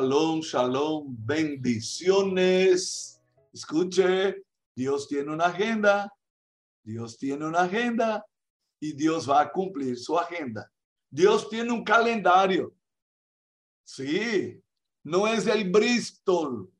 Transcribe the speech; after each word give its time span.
Shalom, 0.00 0.40
shalom, 0.40 1.14
bendiciones. 1.26 3.20
Escuche, 3.52 4.46
Dios 4.74 5.06
tiene 5.06 5.30
una 5.30 5.44
agenda, 5.44 6.10
Dios 6.82 7.18
tiene 7.18 7.44
una 7.44 7.64
agenda 7.64 8.24
y 8.80 8.94
Dios 8.94 9.28
va 9.28 9.42
a 9.42 9.52
cumplir 9.52 9.98
su 9.98 10.18
agenda. 10.18 10.72
Dios 11.10 11.50
tiene 11.50 11.70
un 11.70 11.84
calendario. 11.84 12.74
Sí, 13.84 14.58
no 15.04 15.28
es 15.28 15.46
el 15.46 15.70
Bristol. 15.70 16.72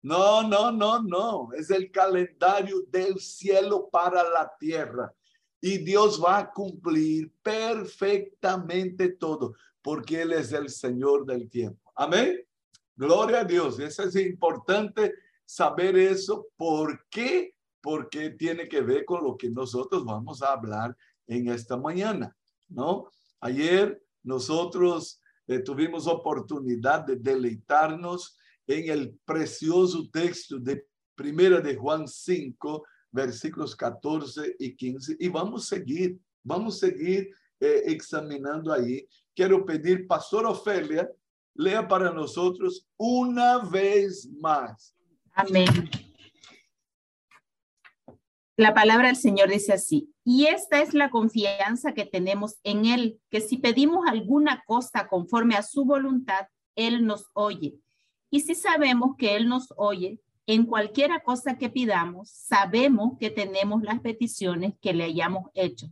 No, 0.00 0.46
no, 0.46 0.70
no, 0.70 1.02
no. 1.02 1.48
Es 1.54 1.70
el 1.70 1.90
calendario 1.90 2.82
del 2.82 3.18
cielo 3.18 3.88
para 3.90 4.22
la 4.22 4.52
tierra. 4.60 5.12
Y 5.60 5.78
Dios 5.78 6.22
va 6.22 6.38
a 6.38 6.52
cumplir 6.52 7.32
perfectamente 7.42 9.08
todo, 9.08 9.56
porque 9.82 10.22
Él 10.22 10.34
es 10.34 10.52
el 10.52 10.68
Señor 10.68 11.26
del 11.26 11.50
tiempo. 11.50 11.84
Amén. 11.96 12.44
Gloria 12.96 13.40
a 13.40 13.44
Dios. 13.44 13.78
Eso 13.80 14.04
es 14.04 14.16
importante 14.16 15.14
saber 15.44 15.96
eso. 15.96 16.46
¿Por 16.56 17.06
qué? 17.10 17.54
Porque 17.80 18.30
tiene 18.30 18.68
que 18.68 18.80
ver 18.80 19.04
con 19.04 19.24
lo 19.24 19.36
que 19.36 19.50
nosotros 19.50 20.04
vamos 20.04 20.42
a 20.42 20.52
hablar 20.52 20.96
en 21.26 21.48
esta 21.48 21.76
mañana, 21.76 22.36
¿no? 22.68 23.10
Ayer 23.40 24.02
nosotros 24.22 25.20
eh, 25.46 25.58
tuvimos 25.58 26.06
oportunidad 26.06 27.04
de 27.04 27.16
deleitarnos 27.16 28.36
en 28.66 28.90
el 28.90 29.18
precioso 29.24 30.08
texto 30.10 30.58
de 30.58 30.86
Primera 31.14 31.60
de 31.60 31.76
Juan 31.76 32.08
5, 32.08 32.84
versículos 33.10 33.76
14 33.76 34.56
y 34.58 34.74
15, 34.74 35.16
y 35.18 35.28
vamos 35.28 35.64
a 35.64 35.76
seguir, 35.76 36.18
vamos 36.42 36.76
a 36.76 36.86
seguir 36.88 37.30
eh, 37.60 37.82
examinando 37.86 38.72
ahí. 38.72 39.06
Quiero 39.34 39.64
pedir, 39.64 40.06
Pastor 40.06 40.46
Ofelia, 40.46 41.08
lea 41.54 41.86
para 41.86 42.10
nosotros 42.10 42.86
una 42.96 43.58
vez 43.58 44.28
más. 44.40 44.94
Amén. 45.32 45.90
La 48.56 48.72
palabra 48.72 49.08
del 49.08 49.16
Señor 49.16 49.48
dice 49.48 49.72
así, 49.72 50.14
y 50.24 50.46
esta 50.46 50.80
es 50.80 50.94
la 50.94 51.10
confianza 51.10 51.92
que 51.92 52.06
tenemos 52.06 52.60
en 52.62 52.86
Él, 52.86 53.20
que 53.28 53.40
si 53.40 53.58
pedimos 53.58 54.06
alguna 54.06 54.62
cosa 54.66 55.08
conforme 55.08 55.56
a 55.56 55.62
su 55.62 55.84
voluntad, 55.84 56.46
Él 56.76 57.04
nos 57.04 57.26
oye. 57.32 57.74
Y 58.30 58.40
si 58.40 58.54
sabemos 58.54 59.16
que 59.18 59.34
Él 59.34 59.48
nos 59.48 59.72
oye, 59.76 60.20
en 60.46 60.66
cualquiera 60.66 61.20
cosa 61.20 61.58
que 61.58 61.68
pidamos, 61.68 62.30
sabemos 62.30 63.18
que 63.18 63.30
tenemos 63.30 63.82
las 63.82 64.00
peticiones 64.00 64.74
que 64.80 64.92
le 64.92 65.04
hayamos 65.04 65.50
hecho. 65.54 65.86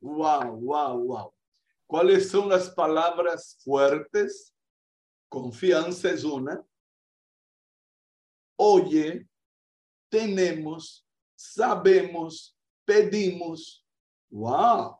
Wow, 0.00 0.56
wow, 0.60 0.98
wow. 1.04 1.32
¿Cuáles 1.86 2.30
son 2.30 2.48
las 2.48 2.70
palabras 2.70 3.58
fuertes? 3.62 4.51
Confianza 5.32 6.10
es 6.10 6.24
una. 6.24 6.62
Oye, 8.54 9.26
tenemos, 10.10 11.08
sabemos, 11.34 12.54
pedimos. 12.84 13.82
Wow. 14.28 14.98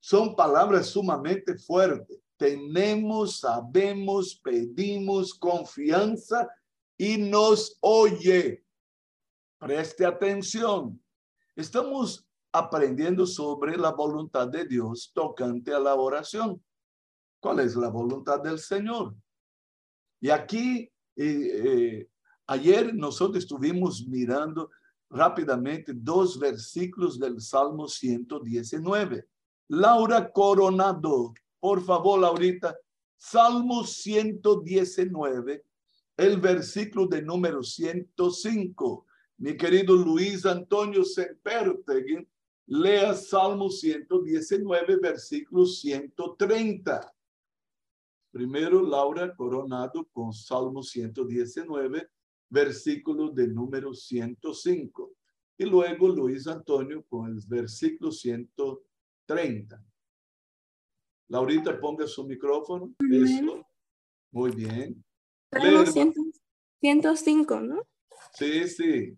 Son 0.00 0.34
palabras 0.34 0.86
sumamente 0.86 1.54
fuertes. 1.58 2.18
Tenemos, 2.38 3.40
sabemos, 3.40 4.40
pedimos, 4.42 5.34
confianza 5.34 6.48
y 6.96 7.18
nos 7.18 7.76
oye. 7.82 8.64
Preste 9.58 10.06
atención. 10.06 10.98
Estamos 11.54 12.26
aprendiendo 12.50 13.26
sobre 13.26 13.76
la 13.76 13.90
voluntad 13.90 14.48
de 14.48 14.64
Dios 14.64 15.12
tocante 15.12 15.74
a 15.74 15.78
la 15.78 15.94
oración. 15.94 16.64
¿Cuál 17.40 17.60
es 17.60 17.74
la 17.74 17.88
voluntad 17.88 18.40
del 18.40 18.58
Señor? 18.58 19.14
Y 20.20 20.30
aquí, 20.30 20.90
eh, 21.16 21.50
eh, 21.96 22.08
ayer 22.46 22.94
nosotros 22.94 23.42
estuvimos 23.44 24.06
mirando 24.06 24.70
rápidamente 25.08 25.92
dos 25.94 26.38
versículos 26.38 27.18
del 27.18 27.40
Salmo 27.40 27.88
119. 27.88 29.26
Laura 29.68 30.30
Coronado, 30.30 31.32
por 31.58 31.82
favor, 31.82 32.20
Laurita, 32.20 32.76
Salmo 33.16 33.84
119 33.84 35.64
el 36.20 36.38
versículo 36.38 37.06
de 37.06 37.22
número 37.22 37.62
105. 37.62 39.06
Mi 39.38 39.56
querido 39.56 39.94
Luis 39.94 40.44
Antonio 40.44 41.02
Sempertegui, 41.02 42.28
lea 42.66 43.14
Salmo 43.14 43.70
119, 43.70 44.96
versículo 44.96 45.64
130. 45.64 47.10
Primero, 48.30 48.82
Laura 48.82 49.34
Coronado 49.34 50.08
con 50.12 50.32
Salmo 50.32 50.82
119, 50.82 52.08
versículo 52.48 53.30
de 53.30 53.48
número 53.48 53.92
105. 53.92 55.12
Y 55.58 55.64
luego 55.64 56.08
Luis 56.08 56.46
Antonio 56.46 57.04
con 57.08 57.30
el 57.30 57.40
versículo 57.46 58.12
130. 58.12 59.84
Laurita, 61.28 61.78
ponga 61.78 62.06
su 62.06 62.24
micrófono. 62.24 62.94
Eso. 63.10 63.66
Muy 64.32 64.52
bien. 64.52 65.04
Salmo 65.52 65.84
105, 66.80 67.60
¿no? 67.60 67.86
Sí, 68.32 68.68
sí. 68.68 69.16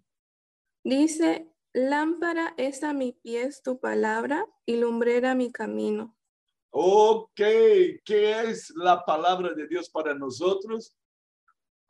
Dice, 0.85 1.53
lámpara 1.73 2.55
es 2.57 2.83
a 2.83 2.93
mi 2.93 3.13
pies 3.13 3.63
tu 3.63 3.79
palabra 3.79 4.47
y 4.67 4.77
lumbrera 4.77 5.35
mi 5.35 5.53
camino. 5.53 6.17
Ok, 6.75 7.35
¿qué 7.37 8.41
es 8.47 8.73
la 8.77 9.05
palabra 9.05 9.53
de 9.53 9.69
Dios 9.69 9.91
para 9.91 10.15
nosotros? 10.15 10.97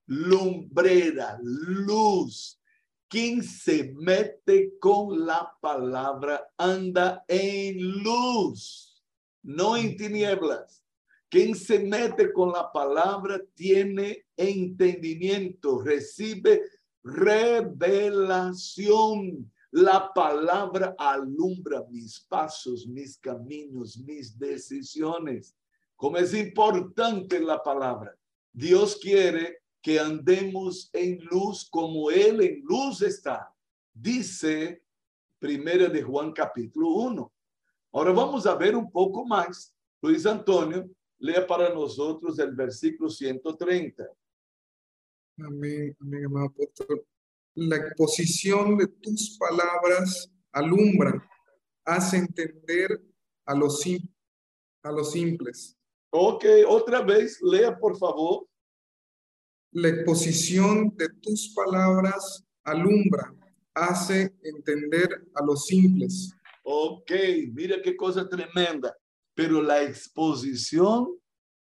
Lumbrera, 0.07 1.39
luz. 1.41 2.59
Quien 3.07 3.45
se 3.45 3.93
mete 3.95 4.77
con 4.81 5.25
la 5.25 5.57
palabra 5.61 6.51
anda 6.57 7.25
en 7.29 8.03
luz, 8.03 9.01
no 9.45 9.77
en 9.77 9.97
tinieblas. 9.97 10.83
Quien 11.29 11.55
se 11.55 11.79
mete 11.79 12.33
con 12.33 12.51
la 12.51 12.73
palabra 12.73 13.41
tiene 13.55 14.27
entendimiento, 14.37 15.81
recibe 15.81 16.61
revelación. 17.05 18.43
La 19.73 20.13
palabra 20.13 20.95
alumbra 20.99 21.83
mis 21.89 22.21
pasos, 22.21 22.87
mis 22.87 23.17
caminos, 23.17 23.97
mis 23.97 24.39
decisiones. 24.39 25.57
Como 25.97 26.19
es 26.19 26.35
importante 26.35 27.41
la 27.41 27.63
palabra. 27.63 28.15
Dios 28.53 28.99
quiere 29.01 29.63
que 29.81 29.99
andemos 29.99 30.91
en 30.93 31.19
luz 31.25 31.67
como 31.71 32.11
Él 32.11 32.43
en 32.43 32.63
luz 32.65 33.01
está. 33.01 33.51
Dice 33.95 34.83
primera 35.39 35.89
de 35.89 36.03
Juan 36.03 36.33
capítulo 36.33 36.89
1. 36.91 37.33
Ahora 37.93 38.13
vamos 38.13 38.47
a 38.47 38.55
ver 38.55 38.77
un 38.77 38.91
poco 38.91 39.25
más. 39.25 39.75
Luis 40.03 40.27
Antonio, 40.27 40.87
Lea 41.19 41.47
para 41.47 41.73
nosotros 41.73 42.39
el 42.39 42.53
versículo 42.53 43.09
130. 43.09 44.05
Amén, 45.39 45.97
amén, 45.99 46.27
amado 46.27 46.47
apóstol. 46.47 47.07
La 47.55 47.77
exposición 47.77 48.77
de 48.79 48.87
tus 48.87 49.37
palabras 49.39 50.31
alumbra, 50.53 51.29
hace 51.85 52.19
entender 52.19 53.03
a 53.45 53.55
los, 53.55 53.85
a 54.83 54.93
los 54.93 55.13
simples. 55.13 55.77
Ok, 56.11 56.45
otra 56.67 57.03
vez, 57.03 57.41
lea 57.43 57.79
por 57.79 57.99
favor. 57.99 58.47
La 59.73 59.89
exposición 59.89 60.95
de 60.97 61.09
tus 61.21 61.55
palabras 61.55 62.45
alumbra, 62.65 63.35
hace 63.75 64.35
entender 64.43 65.09
a 65.35 65.45
los 65.45 65.67
simples. 65.67 66.33
Ok, 66.63 67.11
mira 67.53 67.81
qué 67.83 67.97
cosa 67.97 68.29
tremenda 68.29 68.95
pero 69.35 69.63
la 69.63 69.83
exposición 69.83 71.09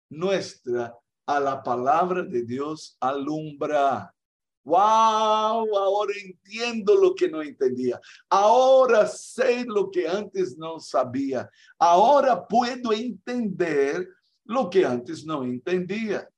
nuestra 0.10 0.96
a 1.26 1.40
la 1.40 1.62
palabra 1.62 2.24
de 2.24 2.44
Dios 2.44 2.98
alumbra. 3.00 4.14
Wow, 4.70 5.76
ahora 5.76 6.14
entiendo 6.24 6.96
lo 6.96 7.16
que 7.16 7.28
no 7.28 7.42
entendía. 7.42 8.00
Ahora 8.30 9.08
sé 9.08 9.66
lo 9.66 9.90
que 9.90 10.08
antes 10.08 10.56
no 10.60 10.80
sabía. 10.80 11.50
Ahora 11.80 12.48
puedo 12.48 12.94
entender 12.94 14.08
lo 14.46 14.70
que 14.70 14.86
antes 14.86 15.26
no 15.26 15.44
entendía. 15.44 16.30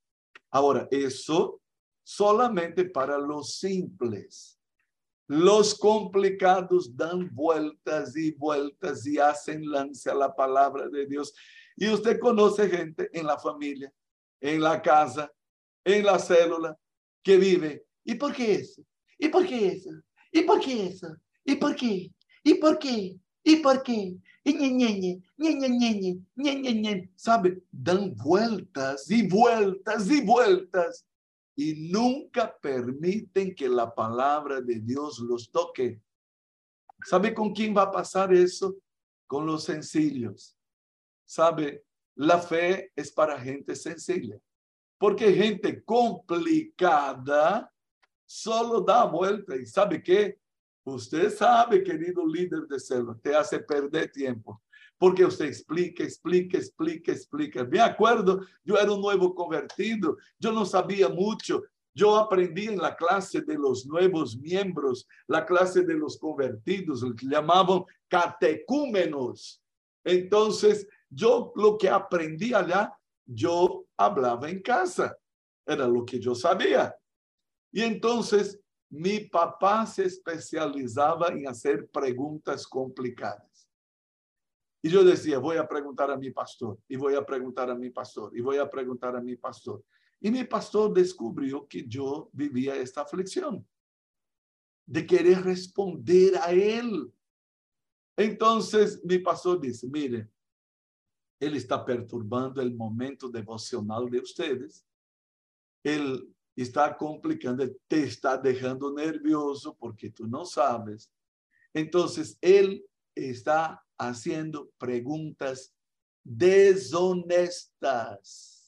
Ahora, 0.50 0.88
eso 0.92 1.60
solamente 2.04 2.86
para 2.86 3.18
los 3.18 3.57
simples. 3.57 4.57
Los 5.27 5.75
complicados 5.75 6.95
dan 6.95 7.30
vueltas 7.34 8.16
y 8.16 8.31
vueltas 8.31 9.06
y 9.07 9.18
hacen 9.18 9.69
lance 9.69 10.10
a 10.10 10.16
la 10.16 10.34
palabra 10.34 10.88
de 10.88 11.06
Dios. 11.06 11.34
Y 11.75 11.89
usted 11.89 12.18
conoce 12.18 12.69
gente 12.69 13.10
en 13.12 13.27
la 13.27 13.38
familia, 13.38 13.92
en 14.39 14.62
la 14.62 14.81
casa, 14.81 15.30
en 15.84 16.06
la 16.06 16.18
célula, 16.18 16.77
que 17.22 17.38
vive. 17.38 17.86
¿Y 18.03 18.15
por 18.15 18.33
qué 18.33 18.56
eso? 18.56 18.81
¿Y 19.18 19.30
por 19.30 19.45
qué 19.45 19.68
eso? 19.68 19.89
¿Y 20.31 20.42
por 20.44 20.59
qué 20.59 20.88
eso? 20.88 21.07
¿Y 21.45 21.56
por 21.56 21.75
qué? 21.75 22.12
¿Y 22.44 22.53
por 22.56 22.80
qué? 22.80 23.18
¿Y 23.44 23.56
por 23.57 23.83
qué? 23.83 24.18
Y 24.44 24.53
ñe, 24.53 24.71
ñe, 24.71 25.21
ñe, 25.38 25.53
ñe, 25.56 26.56
ñe, 26.56 26.74
ñe, 26.74 27.12
¿Sabe? 27.15 27.62
Dan 27.71 28.15
vueltas 28.15 29.09
y 29.12 29.27
vueltas 29.27 30.09
y 30.09 30.21
vueltas 30.21 31.06
y 31.56 31.92
nunca 31.92 32.57
permiten 32.59 33.53
que 33.53 33.69
la 33.69 33.94
palabra 33.94 34.62
de 34.62 34.80
Dios 34.80 35.19
los 35.19 35.51
toque. 35.51 36.01
¿Sabe 37.06 37.33
con 37.33 37.53
quién 37.53 37.75
va 37.75 37.83
a 37.83 37.92
pasar 37.92 38.33
eso? 38.33 38.75
Con 39.27 39.45
los 39.45 39.63
sencillos. 39.63 40.57
¿Sabe? 41.25 41.83
La 42.15 42.39
fe 42.39 42.92
es 42.95 43.12
para 43.12 43.39
gente 43.39 43.75
sencilla, 43.75 44.38
porque 44.98 45.33
gente 45.33 45.83
complicada 45.83 47.70
solo 48.31 48.81
da 48.81 49.06
vuelta. 49.06 49.56
¿Y 49.56 49.66
sabe 49.66 50.01
qué? 50.01 50.39
Usted 50.83 51.30
sabe, 51.30 51.83
querido 51.83 52.25
líder 52.25 52.66
de 52.68 52.80
célula, 52.80 53.18
te 53.22 53.36
hace 53.36 53.60
perder 53.60 54.12
tiempo. 54.12 54.62
Porque 54.98 55.25
usted 55.25 55.45
explica, 55.45 56.04
explica, 56.04 56.57
explica, 56.57 57.12
explica. 57.12 57.63
Me 57.66 57.80
acuerdo, 57.80 58.42
yo 58.63 58.78
era 58.78 58.92
un 58.92 59.01
nuevo 59.01 59.36
convertido, 59.36 60.18
yo 60.39 60.51
no 60.51 60.66
sabía 60.66 61.10
mucho. 61.10 61.63
Yo 61.94 62.16
aprendí 62.16 62.68
en 62.68 62.78
la 62.78 62.95
clase 62.95 63.42
de 63.42 63.56
los 63.56 63.86
nuevos 63.86 64.38
miembros, 64.38 65.07
la 65.27 65.45
clase 65.45 65.84
de 65.84 65.95
los 65.95 66.18
convertidos, 66.18 67.04
que 67.18 67.27
llamaban 67.27 67.84
catecúmenos. 68.07 69.62
Entonces, 70.06 70.88
yo 71.10 71.51
lo 71.56 71.77
que 71.77 71.89
aprendí 71.89 72.54
allá, 72.54 72.94
yo 73.25 73.86
hablaba 73.98 74.50
en 74.50 74.62
casa. 74.62 75.18
Era 75.66 75.86
lo 75.86 76.06
que 76.06 76.18
yo 76.18 76.34
sabía. 76.34 76.95
Y 77.71 77.81
entonces 77.81 78.59
mi 78.89 79.21
papá 79.21 79.85
se 79.85 80.03
especializaba 80.06 81.29
en 81.29 81.47
hacer 81.47 81.89
preguntas 81.89 82.68
complicadas. 82.68 83.69
Y 84.83 84.89
yo 84.89 85.03
decía, 85.03 85.38
voy 85.38 85.57
a 85.57 85.68
preguntar 85.68 86.12
a 86.12 86.18
mi 86.18 86.31
pastor, 86.31 86.77
y 86.88 86.95
voy 86.95 87.15
a 87.15 87.25
preguntar 87.25 87.69
a 87.69 87.75
mi 87.75 87.89
pastor, 87.89 88.35
y 88.35 88.41
voy 88.41 88.57
a 88.57 88.69
preguntar 88.69 89.15
a 89.15 89.21
mi 89.21 89.35
pastor. 89.35 89.83
Y 90.19 90.31
mi 90.31 90.44
pastor 90.44 90.94
descubrió 90.94 91.68
que 91.68 91.88
yo 91.88 92.29
vivía 92.33 92.75
esta 92.75 93.01
aflicción 93.01 93.65
de 94.85 95.06
querer 95.06 95.44
responder 95.44 96.35
a 96.38 96.51
él. 96.51 97.12
Entonces 98.17 99.01
mi 99.06 99.19
pastor 99.19 99.62
dice, 99.62 99.88
mire, 99.88 100.29
él 101.39 101.56
está 101.56 101.83
perturbando 101.83 102.62
el 102.62 102.75
momento 102.75 103.29
devocional 103.29 104.09
de 104.09 104.19
ustedes. 104.19 104.85
Él 105.83 106.35
está 106.56 106.98
complicando, 106.98 107.69
te 107.88 108.03
está 108.03 108.38
dejando 108.38 108.94
nervioso 108.94 109.75
porque 109.80 110.09
tú 110.09 110.27
no 110.27 110.45
sabes. 110.45 111.09
Entonces, 111.74 112.38
él 112.42 112.86
está 113.15 113.81
haciendo 113.98 114.69
preguntas 114.77 115.74
deshonestas 116.24 118.62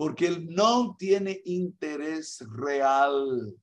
porque 0.00 0.26
él 0.26 0.48
no 0.48 0.96
tiene 0.98 1.42
interés 1.44 2.42
real. 2.56 3.54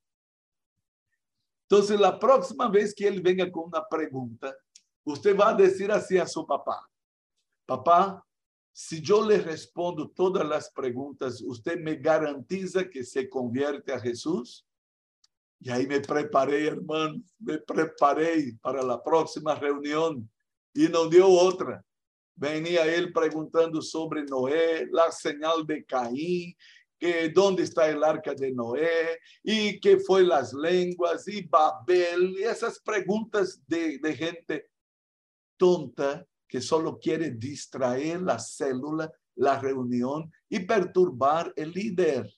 Entonces, 1.63 1.99
la 1.99 2.19
próxima 2.19 2.69
vez 2.69 2.93
que 2.93 3.07
él 3.07 3.21
venga 3.21 3.51
con 3.51 3.65
una 3.65 3.83
pregunta, 3.89 4.55
usted 5.03 5.35
va 5.35 5.49
a 5.49 5.55
decir 5.55 5.91
así 5.91 6.17
a 6.17 6.27
su 6.27 6.45
papá, 6.45 6.87
papá, 7.65 8.23
si 8.79 9.01
yo 9.01 9.27
le 9.27 9.39
respondo 9.39 10.07
todas 10.07 10.47
las 10.47 10.69
preguntas, 10.69 11.41
¿usted 11.41 11.79
me 11.79 11.95
garantiza 11.95 12.87
que 12.87 13.03
se 13.03 13.27
convierte 13.27 13.91
a 13.91 13.99
Jesús? 13.99 14.67
Y 15.59 15.71
ahí 15.71 15.87
me 15.87 15.99
preparé, 15.99 16.67
hermano, 16.67 17.19
me 17.39 17.57
preparé 17.57 18.55
para 18.61 18.83
la 18.83 19.03
próxima 19.03 19.55
reunión 19.55 20.29
y 20.75 20.87
no 20.89 21.09
dio 21.09 21.27
otra. 21.27 21.83
Venía 22.35 22.85
él 22.85 23.11
preguntando 23.11 23.81
sobre 23.81 24.23
Noé, 24.25 24.87
la 24.91 25.11
señal 25.11 25.65
de 25.65 25.83
Caín, 25.83 26.55
que 26.99 27.29
dónde 27.29 27.63
está 27.63 27.89
el 27.89 28.03
arca 28.03 28.35
de 28.35 28.51
Noé 28.51 29.19
y 29.41 29.79
qué 29.79 29.97
fue 29.97 30.21
las 30.21 30.53
lenguas 30.53 31.27
y 31.27 31.41
Babel 31.41 32.35
y 32.37 32.43
esas 32.43 32.79
preguntas 32.79 33.59
de, 33.65 33.97
de 33.97 34.15
gente 34.15 34.69
tonta 35.57 36.23
que 36.47 36.61
solo 36.61 36.97
quiere 36.97 37.31
distraer 37.31 38.21
la 38.21 38.39
célula, 38.39 39.11
la 39.35 39.59
reunión 39.59 40.31
y 40.49 40.59
perturbar 40.59 41.51
el 41.55 41.71
líder. 41.71 42.31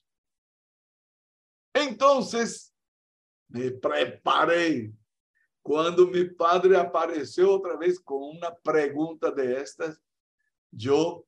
Entonces, 1.72 2.74
me 3.48 3.70
preparé. 3.70 4.92
Cuando 5.62 6.06
mi 6.06 6.24
padre 6.24 6.76
apareció 6.76 7.54
otra 7.54 7.76
vez 7.76 8.00
con 8.00 8.36
una 8.36 8.54
pregunta 8.54 9.30
de 9.30 9.60
estas, 9.60 10.00
yo, 10.70 11.26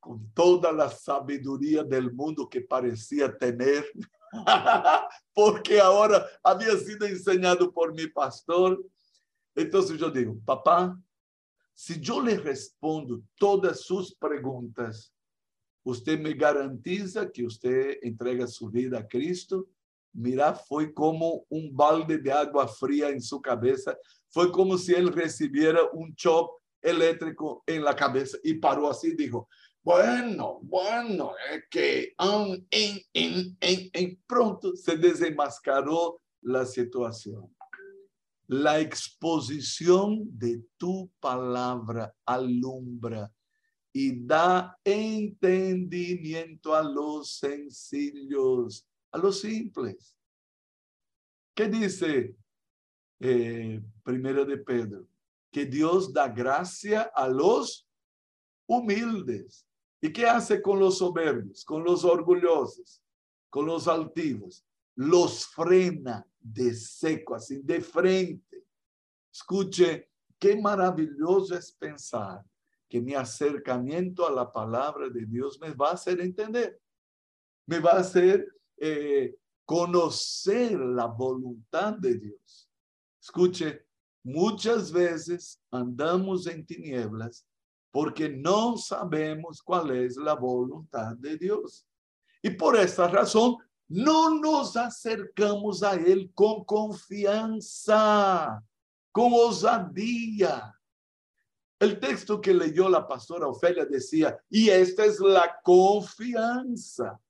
con 0.00 0.32
toda 0.32 0.72
la 0.72 0.88
sabiduría 0.90 1.82
del 1.82 2.12
mundo 2.12 2.48
que 2.48 2.62
parecía 2.62 3.36
tener, 3.36 3.84
porque 5.34 5.80
ahora 5.80 6.26
había 6.42 6.76
sido 6.78 7.06
enseñado 7.06 7.72
por 7.72 7.94
mi 7.94 8.06
pastor, 8.06 8.82
entonces 9.54 9.98
yo 9.98 10.10
digo, 10.10 10.36
papá, 10.44 10.98
Se 11.74 12.00
eu 12.08 12.20
lhe 12.20 12.34
respondo 12.34 13.24
todas 13.36 13.84
suas 13.84 14.10
perguntas, 14.10 15.12
você 15.84 16.16
me 16.16 16.32
garantiza 16.32 17.28
que 17.28 17.42
você 17.42 18.00
entrega 18.02 18.46
sua 18.46 18.70
vida 18.70 18.98
a 18.98 19.02
Cristo? 19.02 19.68
Mirá, 20.14 20.54
foi 20.54 20.92
como 20.92 21.44
um 21.50 21.70
balde 21.70 22.16
de 22.16 22.30
água 22.30 22.68
fria 22.68 23.10
em 23.10 23.20
sua 23.20 23.40
cabeça. 23.40 23.98
Foi 24.32 24.52
como 24.52 24.78
se 24.78 24.92
ele 24.94 25.10
recebera 25.10 25.84
um 25.94 26.12
choque 26.16 26.54
elétrico 26.82 27.62
em 27.66 27.80
la 27.80 27.92
cabeça 27.92 28.40
e 28.44 28.54
parou 28.54 28.88
assim 28.88 29.08
e 29.08 29.16
disse: 29.16 29.32
Bueno, 29.82 30.60
bueno, 30.62 31.34
é 31.48 31.60
que 31.70 32.14
um, 32.20 32.54
em, 32.72 33.04
em, 33.14 33.56
em, 33.60 33.90
em. 33.92 34.18
pronto 34.28 34.76
se 34.76 34.96
desenmascarou 34.96 36.20
a 36.54 36.64
situação. 36.64 37.50
La 38.46 38.78
exposición 38.78 40.26
de 40.38 40.62
tu 40.76 41.10
palabra 41.18 42.14
alumbra 42.26 43.32
y 43.92 44.26
da 44.26 44.78
entendimiento 44.84 46.74
a 46.74 46.82
los 46.82 47.36
sencillos, 47.36 48.86
a 49.12 49.18
los 49.18 49.40
simples. 49.40 50.16
¿Qué 51.54 51.68
dice 51.68 52.36
eh, 53.20 53.80
Primero 54.02 54.44
de 54.44 54.58
Pedro? 54.58 55.06
Que 55.50 55.64
Dios 55.64 56.12
da 56.12 56.28
gracia 56.28 57.02
a 57.14 57.28
los 57.28 57.88
humildes. 58.66 59.66
¿Y 60.00 60.12
qué 60.12 60.26
hace 60.26 60.60
con 60.60 60.80
los 60.80 60.98
soberbios, 60.98 61.64
con 61.64 61.84
los 61.84 62.04
orgullosos, 62.04 63.00
con 63.48 63.64
los 63.64 63.88
altivos? 63.88 64.66
Los 64.96 65.46
frena 65.46 66.26
de 66.44 66.74
seco, 66.74 67.34
así 67.34 67.62
de 67.62 67.80
frente. 67.80 68.66
Escuche, 69.32 70.10
qué 70.38 70.56
maravilloso 70.56 71.56
es 71.56 71.72
pensar 71.72 72.44
que 72.88 73.00
mi 73.00 73.14
acercamiento 73.14 74.28
a 74.28 74.30
la 74.30 74.52
palabra 74.52 75.08
de 75.08 75.24
Dios 75.24 75.58
me 75.60 75.72
va 75.72 75.90
a 75.90 75.94
hacer 75.94 76.20
entender, 76.20 76.80
me 77.66 77.80
va 77.80 77.92
a 77.92 78.00
hacer 78.00 78.46
eh, 78.76 79.34
conocer 79.64 80.78
la 80.78 81.06
voluntad 81.06 81.94
de 81.94 82.18
Dios. 82.18 82.70
Escuche, 83.20 83.86
muchas 84.22 84.92
veces 84.92 85.62
andamos 85.70 86.46
en 86.46 86.64
tinieblas 86.66 87.46
porque 87.90 88.28
no 88.28 88.76
sabemos 88.76 89.62
cuál 89.62 89.92
es 89.92 90.16
la 90.16 90.34
voluntad 90.34 91.16
de 91.16 91.38
Dios. 91.38 91.86
Y 92.42 92.50
por 92.50 92.76
esta 92.76 93.08
razón 93.08 93.56
no 93.88 94.38
nos 94.40 94.76
acercamos 94.76 95.82
a 95.82 95.94
Él 95.94 96.30
con 96.34 96.64
confianza, 96.64 98.62
con 99.12 99.32
osadía. 99.32 100.78
El 101.78 102.00
texto 102.00 102.40
que 102.40 102.54
leyó 102.54 102.88
la 102.88 103.06
pastora 103.06 103.46
Ofelia 103.46 103.84
decía, 103.84 104.38
y 104.48 104.70
esta 104.70 105.04
es 105.04 105.20
la 105.20 105.60
confianza. 105.62 107.20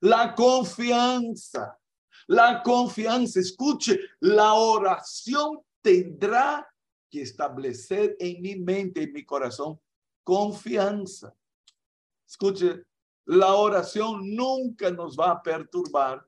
La 0.00 0.34
confianza, 0.34 1.78
la 2.26 2.62
confianza. 2.62 3.40
Escuche, 3.40 3.98
la 4.20 4.54
oración 4.54 5.60
tendrá 5.80 6.68
que 7.10 7.22
establecer 7.22 8.16
en 8.20 8.42
mi 8.42 8.56
mente, 8.56 9.02
en 9.02 9.12
mi 9.12 9.24
corazón, 9.24 9.80
confianza. 10.22 11.34
Escuche, 12.28 12.84
la 13.28 13.54
oración 13.54 14.34
nunca 14.34 14.90
nos 14.90 15.14
va 15.14 15.32
a 15.32 15.42
perturbar. 15.42 16.26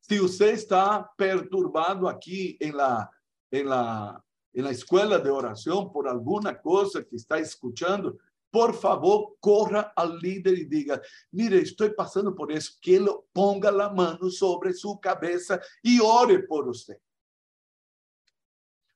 Si 0.00 0.20
usted 0.20 0.50
está 0.50 1.10
perturbado 1.16 2.08
aquí 2.08 2.56
en 2.60 2.76
la, 2.76 3.10
en 3.50 3.68
la, 3.68 4.24
en 4.52 4.64
la 4.64 4.70
escuela 4.70 5.18
de 5.18 5.30
oración 5.30 5.90
por 5.92 6.08
alguna 6.08 6.60
cosa 6.60 7.04
que 7.04 7.16
está 7.16 7.38
escuchando, 7.38 8.16
por 8.48 8.74
favor, 8.74 9.34
corra 9.40 9.92
al 9.96 10.18
líder 10.18 10.56
y 10.56 10.66
diga, 10.66 11.02
mire, 11.32 11.58
estoy 11.58 11.92
pasando 11.94 12.32
por 12.32 12.52
eso, 12.52 12.74
que 12.80 12.96
él 12.96 13.08
ponga 13.32 13.72
la 13.72 13.90
mano 13.90 14.30
sobre 14.30 14.72
su 14.72 15.00
cabeza 15.00 15.60
y 15.82 15.98
ore 16.00 16.44
por 16.44 16.68
usted. 16.68 16.98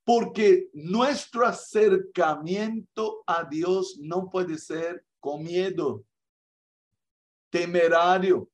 porque 0.05 0.71
nuestro 0.73 1.45
acercamiento 1.45 3.23
a 3.27 3.45
Dios 3.45 3.99
no 4.01 4.31
puede 4.31 4.57
ser 4.57 5.05
con 5.21 5.43
miedo, 5.43 6.07
temerario, 7.51 8.49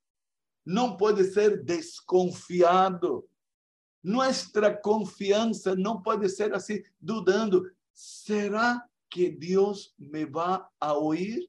no 0.65 0.97
puede 0.97 1.25
ser 1.25 1.63
desconfiado. 1.63 3.27
Nuestra 4.03 4.81
confianza 4.81 5.75
no 5.77 6.03
puede 6.03 6.29
ser 6.29 6.55
así, 6.55 6.83
dudando. 6.99 7.65
¿Será 7.93 8.89
que 9.09 9.31
Dios 9.31 9.95
me 9.97 10.25
va 10.25 10.71
a 10.79 10.95
oír? 10.95 11.49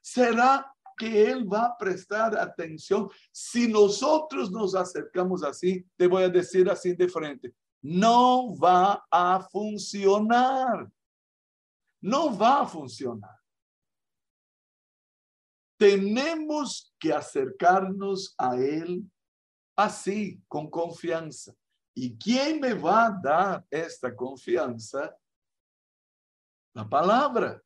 ¿Será 0.00 0.74
que 0.96 1.30
Él 1.30 1.50
va 1.50 1.66
a 1.66 1.76
prestar 1.76 2.38
atención? 2.38 3.08
Si 3.32 3.68
nosotros 3.68 4.50
nos 4.50 4.74
acercamos 4.74 5.42
así, 5.42 5.84
te 5.96 6.06
voy 6.06 6.22
a 6.24 6.28
decir 6.28 6.68
así 6.70 6.94
de 6.94 7.08
frente, 7.08 7.54
no 7.82 8.56
va 8.56 9.06
a 9.10 9.40
funcionar. 9.50 10.90
No 12.02 12.36
va 12.36 12.62
a 12.62 12.66
funcionar. 12.66 13.39
Tenemos 15.80 16.94
que 16.98 17.10
acercarnos 17.10 18.34
a 18.36 18.54
Él 18.56 19.10
así, 19.74 20.38
con 20.46 20.68
confianza. 20.68 21.54
¿Y 21.94 22.18
quién 22.18 22.60
me 22.60 22.74
va 22.74 23.06
a 23.06 23.20
dar 23.22 23.66
esta 23.70 24.14
confianza? 24.14 25.16
La 26.74 26.86
palabra. 26.86 27.62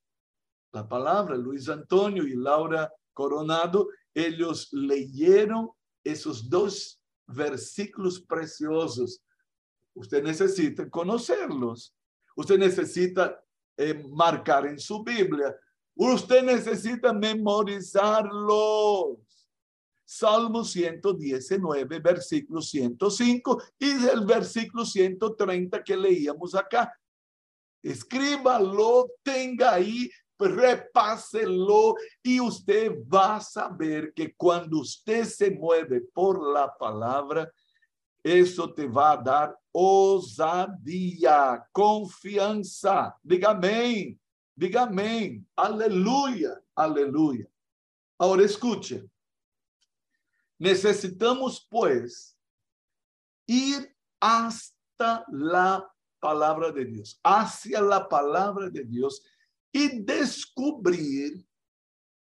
La 0.73 0.89
palabra. 0.89 1.35
Luis 1.37 1.69
Antonio 1.69 2.23
y 2.23 2.37
Laura 2.37 2.89
Coronado, 3.13 3.89
ellos 4.15 4.69
leyeron 4.73 5.71
esos 6.05 6.49
dos 6.49 7.03
versículos 7.27 8.21
preciosos 8.21 9.25
Usted 9.95 10.23
necesita 10.23 10.91
conocerlos. 10.91 11.95
Usted 12.37 12.59
necesita 12.59 13.41
eh, 13.77 14.03
marcar 14.11 14.67
en 14.67 14.79
su 14.79 15.03
Biblia. 15.03 15.57
Usted 15.95 16.43
necesita 16.43 17.13
memorizarlos. 17.13 19.19
Salmo 20.07 20.65
119, 20.65 21.99
versículo 21.99 22.61
105 22.61 23.63
y 23.79 24.07
el 24.07 24.27
versículo 24.27 24.85
130 24.85 25.83
que 25.83 25.97
leíamos 25.97 26.55
acá. 26.55 26.93
Escríbalo, 27.83 29.11
tenga 29.23 29.75
ahí, 29.75 30.11
repáselo 30.39 31.95
y 32.23 32.41
usted 32.41 32.93
va 33.13 33.37
a 33.37 33.41
saber 33.41 34.13
que 34.13 34.35
cuando 34.35 34.81
usted 34.81 35.25
se 35.25 35.51
mueve 35.51 36.03
por 36.13 36.53
la 36.53 36.77
palabra, 36.77 37.51
eso 38.23 38.73
te 38.73 38.87
va 38.87 39.13
a 39.13 39.17
dar 39.17 39.59
ousadia, 39.73 41.67
confiança. 41.73 43.15
Diga 43.23 43.51
amém. 43.51 44.19
Diga 44.57 44.83
amém. 44.83 45.47
Aleluia. 45.57 46.63
Aleluia. 46.77 47.51
Agora 48.19 48.45
escute. 48.45 49.05
Necessitamos, 50.59 51.59
pois, 51.59 52.37
ir 53.49 53.95
hasta 54.21 55.27
la 55.31 55.87
palavra 56.21 56.73
de 56.73 56.85
Deus, 56.85 57.19
hacia 57.23 57.81
la 57.81 58.01
palavra 58.01 58.71
de 58.71 58.85
Deus 58.85 59.21
e 59.75 60.01
descobrir 60.01 61.45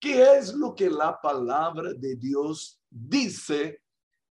que 0.01 0.13
é 0.13 0.39
o 0.61 0.73
que 0.73 0.85
a 0.85 1.13
palavra 1.13 1.93
de 1.93 2.15
Deus 2.15 2.79
dice 2.91 3.79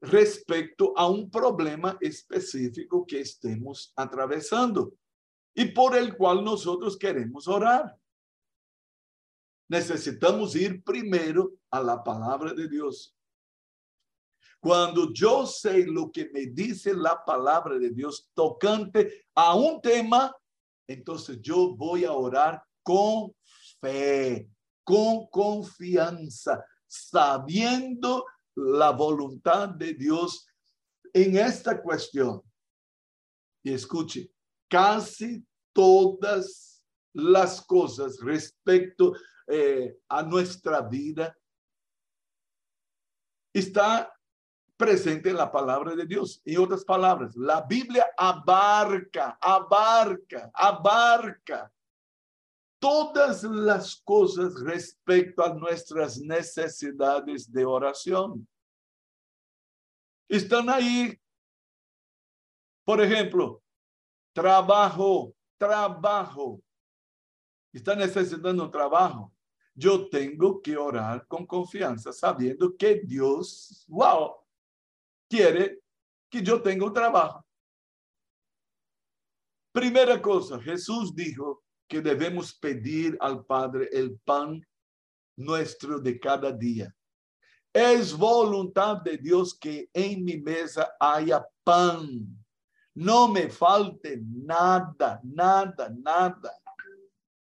respecto 0.00 0.94
a 0.96 1.06
un 1.06 1.28
problema 1.28 1.98
específico 2.00 3.04
que 3.04 3.18
estemos 3.18 3.92
atravesando 3.94 4.96
y 5.60 5.66
por 5.66 5.94
el 5.94 6.16
cual 6.16 6.42
nosotros 6.42 6.96
queremos 6.96 7.46
orar. 7.46 7.94
Necesitamos 9.68 10.56
ir 10.56 10.82
primero 10.82 11.52
a 11.70 11.82
la 11.82 12.02
palabra 12.02 12.54
de 12.54 12.66
Dios. 12.66 13.14
Cuando 14.58 15.12
yo 15.12 15.44
sé 15.44 15.84
lo 15.84 16.10
que 16.10 16.30
me 16.30 16.46
dice 16.46 16.94
la 16.94 17.22
palabra 17.22 17.78
de 17.78 17.90
Dios 17.90 18.30
tocante 18.32 19.26
a 19.34 19.54
un 19.54 19.82
tema, 19.82 20.34
entonces 20.88 21.38
yo 21.42 21.76
voy 21.76 22.06
a 22.06 22.12
orar 22.12 22.64
con 22.82 23.30
fe, 23.82 24.48
con 24.82 25.26
confianza, 25.26 26.64
sabiendo 26.86 28.24
la 28.54 28.92
voluntad 28.92 29.68
de 29.68 29.92
Dios 29.92 30.46
en 31.12 31.36
esta 31.36 31.82
cuestión. 31.82 32.42
Y 33.62 33.74
escuche, 33.74 34.32
casi 34.66 35.46
todas 35.72 36.82
las 37.12 37.60
cosas 37.62 38.20
respecto 38.20 39.14
eh, 39.46 39.98
a 40.08 40.22
nuestra 40.22 40.80
vida 40.82 41.36
está 43.52 44.12
presente 44.76 45.30
en 45.30 45.36
la 45.36 45.50
palabra 45.50 45.94
de 45.94 46.06
Dios. 46.06 46.40
En 46.44 46.58
otras 46.58 46.84
palabras, 46.84 47.36
la 47.36 47.60
Biblia 47.62 48.06
abarca, 48.16 49.38
abarca, 49.40 50.50
abarca 50.54 51.72
todas 52.78 53.42
las 53.44 53.96
cosas 53.96 54.58
respecto 54.60 55.44
a 55.44 55.52
nuestras 55.52 56.18
necesidades 56.18 57.52
de 57.52 57.64
oración. 57.64 58.48
Están 60.28 60.70
ahí. 60.70 61.20
Por 62.84 63.02
ejemplo, 63.02 63.62
trabajo, 64.32 65.34
trabajo. 65.60 66.62
Está 67.70 67.94
necesitando 67.94 68.70
trabajo. 68.70 69.32
Yo 69.74 70.08
tengo 70.08 70.60
que 70.60 70.76
orar 70.76 71.26
con 71.26 71.46
confianza, 71.46 72.12
sabiendo 72.12 72.74
que 72.76 73.02
Dios, 73.04 73.84
wow, 73.86 74.36
quiere 75.28 75.82
que 76.30 76.42
yo 76.42 76.60
tenga 76.62 76.86
un 76.86 76.94
trabajo. 76.94 77.44
Primera 79.72 80.20
cosa, 80.20 80.58
Jesús 80.60 81.14
dijo, 81.14 81.62
que 81.86 82.00
debemos 82.00 82.54
pedir 82.54 83.18
al 83.20 83.44
Padre 83.44 83.88
el 83.92 84.16
pan 84.20 84.64
nuestro 85.36 85.98
de 85.98 86.20
cada 86.20 86.52
día. 86.52 86.94
Es 87.72 88.16
voluntad 88.16 88.98
de 88.98 89.18
Dios 89.18 89.58
que 89.58 89.90
en 89.92 90.24
mi 90.24 90.38
mesa 90.38 90.92
haya 91.00 91.44
pan. 91.64 92.39
No 92.94 93.28
me 93.28 93.48
falte 93.48 94.20
nada, 94.22 95.20
nada, 95.22 95.90
nada. 95.90 96.60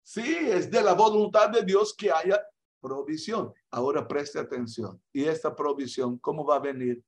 Sí, 0.02 0.22
es 0.22 0.70
de 0.70 0.82
la 0.82 0.92
voluntad 0.92 1.50
de 1.50 1.62
Dios 1.64 1.94
que 1.96 2.12
haya 2.12 2.40
provisión. 2.80 3.52
Ahora 3.70 4.06
preste 4.06 4.38
atención. 4.38 5.02
¿Y 5.12 5.24
esta 5.24 5.54
provisión 5.54 6.18
cómo 6.18 6.44
va 6.44 6.56
a 6.56 6.60
venir? 6.60 7.02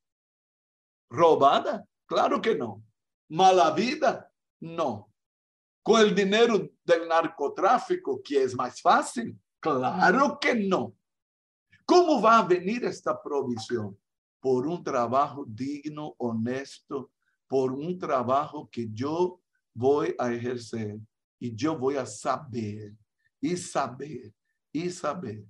¿Robada? 1.10 1.86
Claro 2.06 2.40
que 2.40 2.56
no. 2.56 2.82
¿Mala 3.28 3.70
vida? 3.72 4.32
No. 4.60 5.12
¿Con 5.82 6.00
el 6.00 6.14
dinero 6.14 6.68
del 6.84 7.06
narcotráfico, 7.06 8.20
que 8.24 8.42
es 8.42 8.54
más 8.54 8.80
fácil? 8.80 9.38
Claro 9.60 10.38
que 10.40 10.54
no. 10.54 10.94
¿Cómo 11.84 12.20
va 12.20 12.38
a 12.38 12.46
venir 12.46 12.84
esta 12.84 13.22
provisión? 13.22 13.96
Por 14.40 14.66
un 14.66 14.82
trabajo 14.82 15.44
digno, 15.46 16.14
honesto, 16.18 17.12
por 17.48 17.72
un 17.72 17.98
trabajo 17.98 18.68
que 18.70 18.88
yo 18.92 19.40
voy 19.74 20.14
a 20.18 20.32
ejercer 20.32 20.98
y 21.38 21.54
yo 21.54 21.78
voy 21.78 21.96
a 21.96 22.06
saber 22.06 22.94
y 23.40 23.56
saber 23.56 24.32
y 24.72 24.90
saber 24.90 25.44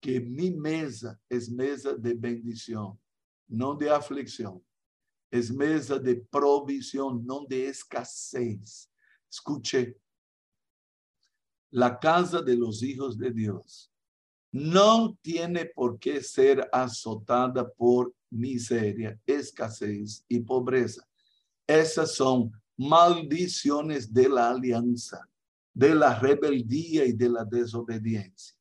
que 0.00 0.20
mi 0.20 0.50
mesa 0.50 1.20
es 1.28 1.50
mesa 1.50 1.94
de 1.94 2.14
bendición, 2.14 2.98
no 3.46 3.74
de 3.74 3.90
aflicción. 3.90 4.64
Es 5.30 5.52
mesa 5.52 5.98
de 5.98 6.16
provisión, 6.16 7.24
no 7.24 7.44
de 7.46 7.68
escasez. 7.68 8.90
Escuche, 9.30 9.96
la 11.70 11.98
casa 11.98 12.42
de 12.42 12.56
los 12.56 12.82
hijos 12.82 13.16
de 13.16 13.30
Dios 13.30 13.92
no 14.50 15.16
tiene 15.22 15.66
por 15.66 15.98
qué 16.00 16.20
ser 16.20 16.68
azotada 16.72 17.68
por 17.70 18.12
miseria, 18.30 19.18
escasez 19.26 20.24
y 20.28 20.40
pobreza. 20.40 21.06
Esas 21.66 22.14
son 22.14 22.52
maldiciones 22.76 24.12
de 24.12 24.28
la 24.28 24.50
alianza, 24.50 25.28
de 25.74 25.94
la 25.94 26.18
rebeldía 26.18 27.04
y 27.04 27.12
de 27.12 27.28
la 27.28 27.44
desobediencia. 27.44 28.56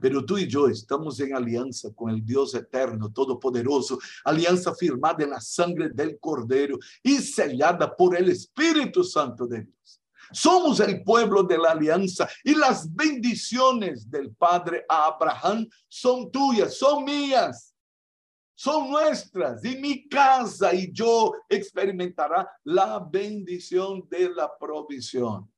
Pero 0.00 0.24
tú 0.24 0.38
y 0.38 0.48
yo 0.48 0.68
estamos 0.68 1.20
en 1.20 1.34
alianza 1.34 1.92
con 1.94 2.10
el 2.10 2.24
Dios 2.24 2.54
eterno, 2.54 3.12
todopoderoso, 3.12 3.98
alianza 4.24 4.74
firmada 4.74 5.22
en 5.22 5.30
la 5.30 5.40
sangre 5.40 5.90
del 5.90 6.18
Cordero 6.18 6.78
y 7.02 7.18
sellada 7.18 7.94
por 7.94 8.16
el 8.16 8.30
Espíritu 8.30 9.04
Santo 9.04 9.46
de 9.46 9.62
Dios. 9.62 10.00
Somos 10.32 10.80
el 10.80 11.04
pueblo 11.04 11.42
de 11.42 11.58
la 11.58 11.72
alianza 11.72 12.28
y 12.42 12.54
las 12.54 12.92
bendiciones 12.92 14.10
del 14.10 14.34
Padre 14.34 14.84
a 14.88 15.06
Abraham 15.06 15.68
son 15.88 16.30
tuyas, 16.30 16.76
son 16.76 17.04
mías. 17.04 17.73
Son 18.54 18.90
nuestras 18.90 19.64
y 19.64 19.76
mi 19.76 20.08
casa 20.08 20.72
y 20.74 20.92
yo 20.92 21.32
experimentará 21.48 22.48
la 22.62 23.00
bendición 23.00 24.08
de 24.08 24.30
la 24.30 24.56
provisión. 24.56 25.52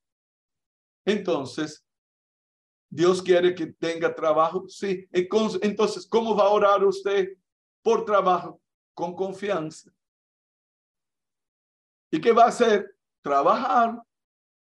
Entonces, 1.04 1.84
Dios 2.88 3.22
quiere 3.22 3.54
que 3.54 3.66
tenga 3.66 4.14
trabajo. 4.14 4.66
Sí. 4.68 5.06
Entonces, 5.12 6.06
¿cómo 6.06 6.34
va 6.34 6.44
a 6.44 6.50
orar 6.50 6.84
usted 6.84 7.36
por 7.82 8.04
trabajo? 8.04 8.60
Con 8.94 9.14
confianza. 9.14 9.90
¿Y 12.10 12.20
qué 12.20 12.32
va 12.32 12.44
a 12.44 12.48
hacer? 12.48 12.96
Trabajar. 13.22 14.02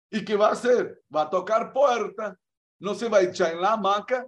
¿Y 0.09 0.25
qué 0.25 0.35
va 0.35 0.49
a 0.49 0.53
hacer? 0.53 1.03
Va 1.13 1.23
a 1.23 1.29
tocar 1.29 1.71
puerta. 1.71 2.39
No 2.79 2.95
se 2.95 3.09
va 3.09 3.17
a 3.17 3.23
echar 3.23 3.53
en 3.53 3.61
la 3.61 3.73
hamaca 3.73 4.27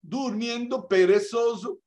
durmiendo 0.00 0.86
perezoso. 0.86 1.78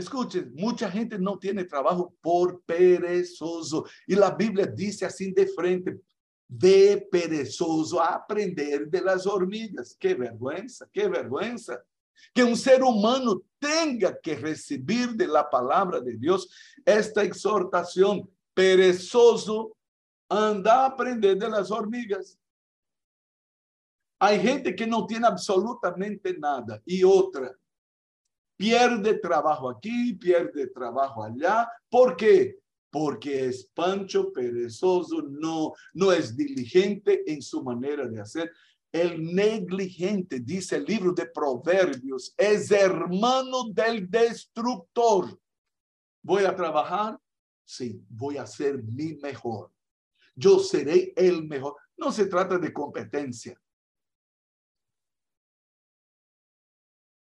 Escuchen, 0.00 0.54
mucha 0.54 0.90
gente 0.90 1.18
no 1.18 1.38
tiene 1.38 1.64
trabajo 1.64 2.14
por 2.22 2.62
perezoso. 2.62 3.84
Y 4.06 4.14
la 4.14 4.30
Biblia 4.30 4.66
dice 4.66 5.04
así 5.04 5.30
de 5.32 5.46
frente, 5.46 6.00
de 6.48 7.06
perezoso 7.12 8.00
a 8.00 8.14
aprender 8.14 8.88
de 8.88 9.02
las 9.02 9.26
hormigas. 9.26 9.94
Qué 10.00 10.14
vergüenza, 10.14 10.88
qué 10.90 11.06
vergüenza. 11.06 11.82
Que 12.32 12.42
un 12.42 12.56
ser 12.56 12.82
humano 12.82 13.42
tenga 13.58 14.18
que 14.18 14.36
recibir 14.36 15.10
de 15.10 15.26
la 15.26 15.48
palabra 15.48 16.00
de 16.00 16.16
Dios 16.16 16.48
esta 16.84 17.22
exhortación. 17.22 18.28
Perezoso, 18.54 19.76
anda 20.30 20.82
a 20.82 20.86
aprender 20.86 21.36
de 21.36 21.48
las 21.48 21.70
hormigas. 21.70 22.38
Hay 24.18 24.40
gente 24.40 24.74
que 24.74 24.86
no 24.86 25.06
tiene 25.06 25.26
absolutamente 25.26 26.36
nada. 26.38 26.80
Y 26.86 27.04
otra, 27.04 27.54
pierde 28.60 29.14
trabajo 29.14 29.70
aquí, 29.70 30.12
pierde 30.12 30.66
trabajo 30.66 31.24
allá. 31.24 31.66
¿Por 31.88 32.14
qué? 32.14 32.58
Porque 32.90 33.46
es 33.46 33.64
pancho, 33.74 34.30
perezoso, 34.34 35.22
no, 35.22 35.72
no 35.94 36.12
es 36.12 36.36
diligente 36.36 37.22
en 37.26 37.40
su 37.40 37.64
manera 37.64 38.06
de 38.06 38.20
hacer. 38.20 38.52
El 38.92 39.34
negligente, 39.34 40.40
dice 40.40 40.76
el 40.76 40.84
libro 40.84 41.14
de 41.14 41.24
Proverbios, 41.24 42.34
es 42.36 42.70
hermano 42.70 43.70
del 43.72 44.10
destructor. 44.10 45.40
¿Voy 46.22 46.44
a 46.44 46.54
trabajar? 46.54 47.18
Sí, 47.64 48.04
voy 48.10 48.36
a 48.36 48.46
ser 48.46 48.82
mi 48.82 49.14
mejor. 49.14 49.72
Yo 50.34 50.58
seré 50.58 51.14
el 51.16 51.44
mejor. 51.44 51.76
No 51.96 52.12
se 52.12 52.26
trata 52.26 52.58
de 52.58 52.74
competencia. 52.74 53.58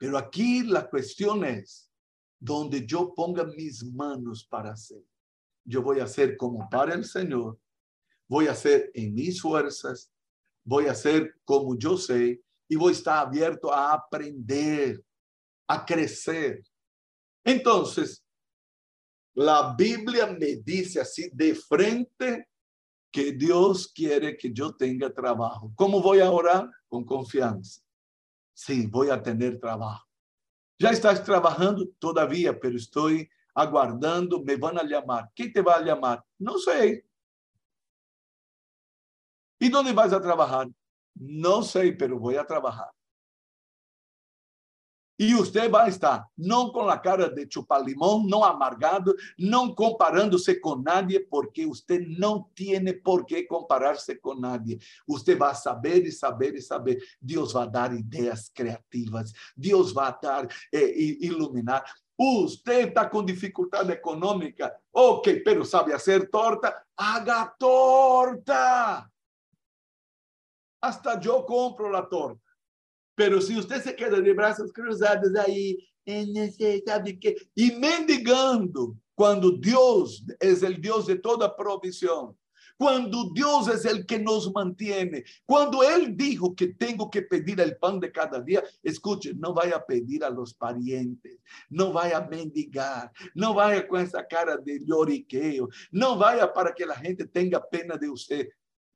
Pero 0.02 0.18
aquí 0.18 0.64
la 0.64 0.90
cuestión 0.90 1.44
es 1.44 1.88
donde 2.36 2.84
yo 2.84 3.14
ponga 3.14 3.44
mis 3.44 3.84
manos 3.84 4.44
para 4.44 4.72
hacer. 4.72 5.00
Yo 5.64 5.80
voy 5.80 6.00
a 6.00 6.04
hacer 6.06 6.36
como 6.36 6.68
para 6.68 6.94
el 6.94 7.04
Señor, 7.04 7.56
voy 8.26 8.48
a 8.48 8.50
hacer 8.50 8.90
en 8.94 9.14
mis 9.14 9.40
fuerzas, 9.40 10.10
voy 10.64 10.86
a 10.86 10.90
hacer 10.90 11.36
como 11.44 11.78
yo 11.78 11.96
sé 11.96 12.42
y 12.66 12.74
voy 12.74 12.92
a 12.92 12.96
estar 12.96 13.28
abierto 13.28 13.72
a 13.72 13.92
aprender, 13.92 15.00
a 15.68 15.86
crecer. 15.86 16.64
Entonces, 17.44 18.24
la 19.34 19.72
Biblia 19.78 20.26
me 20.26 20.56
dice 20.56 21.00
así 21.00 21.30
de 21.32 21.54
frente 21.54 22.48
que 23.08 23.30
Dios 23.30 23.86
quiere 23.86 24.36
que 24.36 24.52
yo 24.52 24.74
tenga 24.74 25.14
trabajo. 25.14 25.72
¿Cómo 25.76 26.02
voy 26.02 26.18
a 26.18 26.28
orar? 26.28 26.68
Con 26.88 27.04
confianza. 27.04 27.81
Sí, 28.64 28.86
voy 28.86 29.10
a 29.10 29.20
tener 29.20 29.58
trabajo. 29.58 30.06
Ya 30.78 30.90
estás 30.90 31.24
trabajando 31.24 31.84
todavía, 31.98 32.56
pero 32.60 32.76
estoy 32.76 33.28
aguardando, 33.56 34.40
me 34.40 34.54
van 34.54 34.78
a 34.78 34.84
llamar. 34.84 35.32
¿Quién 35.34 35.52
te 35.52 35.60
va 35.60 35.74
a 35.74 35.82
llamar? 35.82 36.24
No 36.38 36.56
sé. 36.58 37.04
¿Y 39.58 39.68
dónde 39.68 39.92
vas 39.92 40.12
a 40.12 40.22
trabajar? 40.22 40.68
No 41.14 41.62
sé, 41.62 41.90
pero 41.98 42.20
voy 42.20 42.36
a 42.36 42.46
trabajar. 42.46 42.88
E 45.22 45.34
você 45.34 45.68
vai 45.68 45.88
estar 45.88 46.28
não 46.36 46.72
com 46.72 46.88
a 46.88 46.98
cara 46.98 47.32
de 47.32 47.46
chupalimão, 47.48 48.26
não 48.26 48.42
amargado, 48.42 49.14
não 49.38 49.72
comparando-se 49.72 50.56
com 50.56 50.74
nadie, 50.74 51.20
porque 51.20 51.64
você 51.64 52.00
não 52.00 52.42
tem 52.56 52.92
por 53.00 53.24
que 53.24 53.44
comparar-se 53.44 54.16
com 54.16 54.34
nadie. 54.34 54.80
Você 55.06 55.36
vai 55.36 55.54
saber 55.54 56.04
e 56.04 56.10
saber 56.10 56.56
e 56.56 56.60
saber. 56.60 57.00
Deus 57.20 57.52
vai 57.52 57.70
dar 57.70 57.94
ideias 57.94 58.48
criativas. 58.48 59.32
Deus 59.56 59.92
vai 59.92 60.12
dar, 60.20 60.48
eh, 60.74 61.00
iluminar. 61.20 61.84
Você 62.18 62.88
está 62.88 63.08
com 63.08 63.24
dificuldade 63.24 63.92
econômica? 63.92 64.76
Ok, 64.92 65.38
pero 65.44 65.64
sabe 65.64 65.92
fazer 65.92 66.30
torta? 66.30 66.82
Haga 66.96 67.46
torta! 67.46 69.08
Hasta 70.80 71.20
eu 71.24 71.44
compro 71.44 71.96
a 71.96 72.02
torta. 72.02 72.51
Pero 73.14 73.40
si 73.40 73.58
usted 73.58 73.82
se 73.82 73.94
queda 73.94 74.20
de 74.20 74.32
brazos 74.32 74.72
cruzados 74.72 75.34
ahí, 75.36 75.78
sabe 76.86 77.18
qué, 77.18 77.36
y 77.54 77.72
mendigando, 77.72 78.96
cuando 79.14 79.52
Dios 79.52 80.24
es 80.40 80.62
el 80.62 80.80
Dios 80.80 81.06
de 81.06 81.16
toda 81.16 81.54
provisión, 81.54 82.36
cuando 82.78 83.30
Dios 83.32 83.68
es 83.68 83.84
el 83.84 84.04
que 84.04 84.18
nos 84.18 84.52
mantiene, 84.52 85.22
cuando 85.46 85.84
Él 85.84 86.16
dijo 86.16 86.54
que 86.54 86.68
tengo 86.68 87.08
que 87.08 87.22
pedir 87.22 87.60
el 87.60 87.76
pan 87.76 88.00
de 88.00 88.10
cada 88.10 88.40
día, 88.40 88.62
escuche, 88.82 89.34
no 89.34 89.54
vaya 89.54 89.76
a 89.76 89.86
pedir 89.86 90.24
a 90.24 90.30
los 90.30 90.54
parientes, 90.54 91.38
no 91.68 91.92
vaya 91.92 92.16
a 92.16 92.28
mendigar, 92.28 93.12
no 93.34 93.54
vaya 93.54 93.86
con 93.86 94.00
esa 94.00 94.26
cara 94.26 94.56
de 94.56 94.80
lloriqueo, 94.84 95.68
no 95.92 96.16
vaya 96.16 96.52
para 96.52 96.74
que 96.74 96.86
la 96.86 96.96
gente 96.96 97.26
tenga 97.26 97.64
pena 97.64 97.96
de 97.96 98.08
usted 98.08 98.48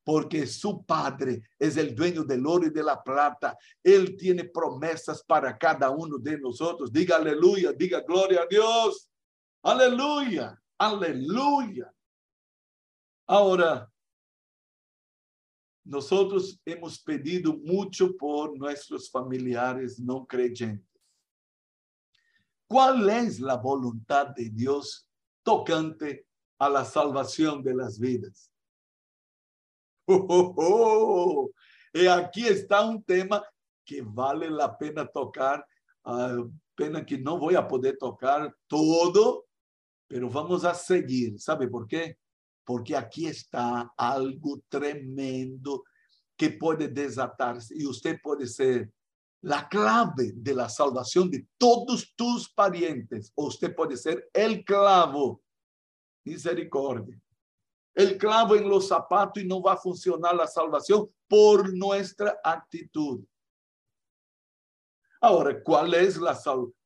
porque 0.07 0.47
su 0.47 0.87
Padre 0.87 1.43
es 1.59 1.77
el 1.77 1.93
dueño 1.93 2.23
del 2.23 2.47
oro 2.47 2.69
y 2.69 2.71
de 2.71 2.85
la 2.85 3.03
plata. 3.03 3.59
Él 3.83 4.17
tiene 4.17 4.45
promesas 4.45 5.25
para 5.25 5.59
cada 5.59 5.91
uno 5.91 6.17
de 6.17 6.39
nosotros. 6.39 6.93
Diga 6.93 7.17
aleluya, 7.17 7.73
diga 7.73 8.03
gloria 8.03 8.43
a 8.43 8.47
Dios. 8.47 9.11
Aleluya, 9.65 10.63
aleluya. 10.79 11.93
Ahora, 13.27 13.91
nosotros 15.83 16.61
hemos 16.65 17.01
pedido 17.01 17.57
mucho 17.57 18.17
por 18.17 18.57
nuestros 18.57 19.11
familiares 19.11 19.99
no 19.99 20.25
creyentes. 20.25 21.03
¿Cuál 22.69 23.11
es 23.11 23.41
la 23.41 23.57
voluntad 23.57 24.29
de 24.29 24.51
Dios 24.51 25.09
tocante 25.43 26.29
a 26.61 26.69
la 26.69 26.85
salvación 26.85 27.61
de 27.65 27.75
las 27.75 27.99
vidas? 27.99 28.53
Oh, 30.09 31.51
Y 31.93 32.07
aquí 32.07 32.47
está 32.47 32.87
un 32.87 33.03
tema 33.03 33.43
que 33.85 34.03
vale 34.03 34.51
la 34.51 34.77
pena 34.77 35.07
tocar. 35.07 35.67
Uh, 36.05 36.51
pena 36.75 37.05
que 37.05 37.19
no 37.19 37.39
voy 37.39 37.57
a 37.57 37.67
poder 37.67 37.97
tocar 37.99 38.55
todo, 38.69 39.47
pero 40.07 40.31
vamos 40.31 40.65
a 40.65 40.75
seguir. 40.75 41.41
¿Sabe 41.41 41.69
por 41.69 41.89
qué? 41.89 42.19
Porque 42.65 42.97
aquí 42.97 43.27
está 43.27 43.93
algo 43.97 44.61
tremendo 44.69 45.85
que 46.37 46.51
puede 46.51 46.89
desatarse 46.89 47.75
y 47.77 47.87
usted 47.87 48.21
puede 48.23 48.47
ser 48.47 48.93
la 49.41 49.69
clave 49.69 50.33
de 50.35 50.55
la 50.55 50.69
salvación 50.69 51.31
de 51.31 51.47
todos 51.57 52.13
tus 52.15 52.53
parientes. 52.53 53.33
O 53.35 53.47
usted 53.47 53.75
puede 53.75 53.97
ser 53.97 54.29
el 54.33 54.65
clavo. 54.65 55.43
Misericordia 56.25 57.21
el 57.97 58.19
clavo 58.19 58.55
en 58.55 58.69
los 58.69 58.89
zapatos 58.89 59.43
y 59.43 59.47
no 59.47 59.63
va 59.63 59.73
a 59.73 59.79
funcionar 59.79 60.37
la 60.37 60.47
salvación 60.47 61.11
por 61.27 61.75
nuestra 61.75 62.39
actitud. 62.45 63.25
Ahora, 65.19 65.63
¿cuál 65.63 65.95
es 65.95 66.19
la, 66.19 66.39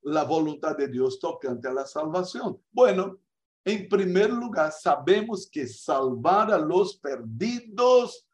la 0.03 0.23
voluntad 0.23 0.77
de 0.77 0.87
Dios 0.87 1.19
tocante 1.19 1.67
a 1.67 1.73
la 1.73 1.85
salvación? 1.85 2.63
Bueno, 2.71 3.19
en 3.65 3.89
primer 3.89 4.31
lugar, 4.31 4.71
sabemos 4.71 5.51
que 5.51 5.67
salvar 5.67 6.53
a 6.53 6.59
los 6.59 6.97
perdidos 6.97 8.25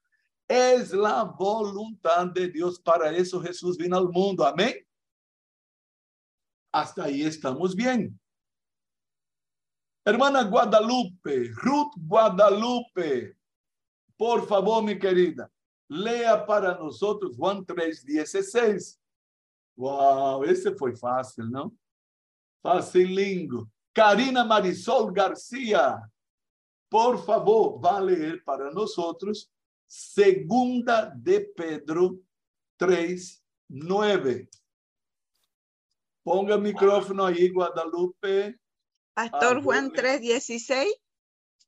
es 0.46 0.92
la 0.92 1.24
voluntad 1.24 2.26
de 2.26 2.48
Dios. 2.48 2.78
Para 2.78 3.10
eso 3.10 3.40
Jesús 3.40 3.78
vino 3.78 3.96
al 3.96 4.10
mundo. 4.10 4.46
Amén. 4.46 4.74
Hasta 6.70 7.04
ahí 7.04 7.22
estamos 7.22 7.74
bien. 7.74 8.20
Hermana 10.08 10.44
Guadalupe, 10.44 11.50
Ruth 11.56 11.94
Guadalupe, 11.96 13.36
por 14.16 14.46
favor, 14.46 14.80
mi 14.84 14.96
querida, 14.96 15.50
lea 15.88 16.46
para 16.46 16.78
nosotros 16.78 17.36
Juan 17.36 17.66
3, 17.66 18.04
16. 18.04 19.00
Wow, 19.74 20.44
ese 20.44 20.72
fue 20.76 20.94
fácil, 20.94 21.50
¿no? 21.50 21.74
Facilingo. 22.62 23.68
Karina 23.92 24.44
Marisol 24.44 25.12
García, 25.12 26.00
por 26.88 27.18
favor, 27.24 27.84
va 27.84 27.96
a 27.96 28.00
leer 28.00 28.44
para 28.44 28.70
nosotros 28.70 29.50
Segunda 29.88 31.12
de 31.16 31.40
Pedro 31.40 32.16
3, 32.76 33.44
9. 33.70 34.48
Ponga 36.22 36.54
el 36.54 36.62
micrófono 36.62 37.26
ahí, 37.26 37.48
Guadalupe. 37.48 38.60
Pastor 39.16 39.62
Juan 39.62 39.86
Amén. 39.86 40.20
3:16. 40.20 40.92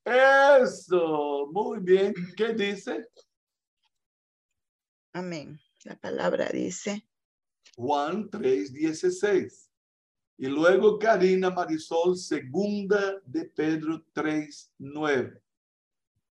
Eso, 0.05 1.49
muy 1.51 1.81
bien. 1.81 2.13
¿Qué 2.37 2.53
dice? 2.53 3.09
Amén. 5.15 5.59
La 5.85 5.97
palabra 5.97 6.51
dice. 6.51 7.09
Juan 7.75 8.29
3:16. 8.29 9.71
Y 10.37 10.47
luego 10.47 10.99
Karina 10.99 11.49
Marisol, 11.49 12.19
segunda 12.19 13.19
de 13.25 13.47
Pedro 13.47 14.05
3:9. 14.13 15.41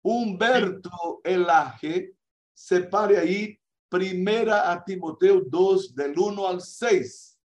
Humberto 0.03 1.21
Elaje, 1.23 2.17
separe 2.53 3.19
ahí, 3.19 3.57
primera 3.89 4.73
a 4.73 4.85
Timoteo 4.85 5.43
2, 5.43 5.95
del 5.95 6.19
1 6.19 6.49
al 6.49 6.61
6. 6.61 7.39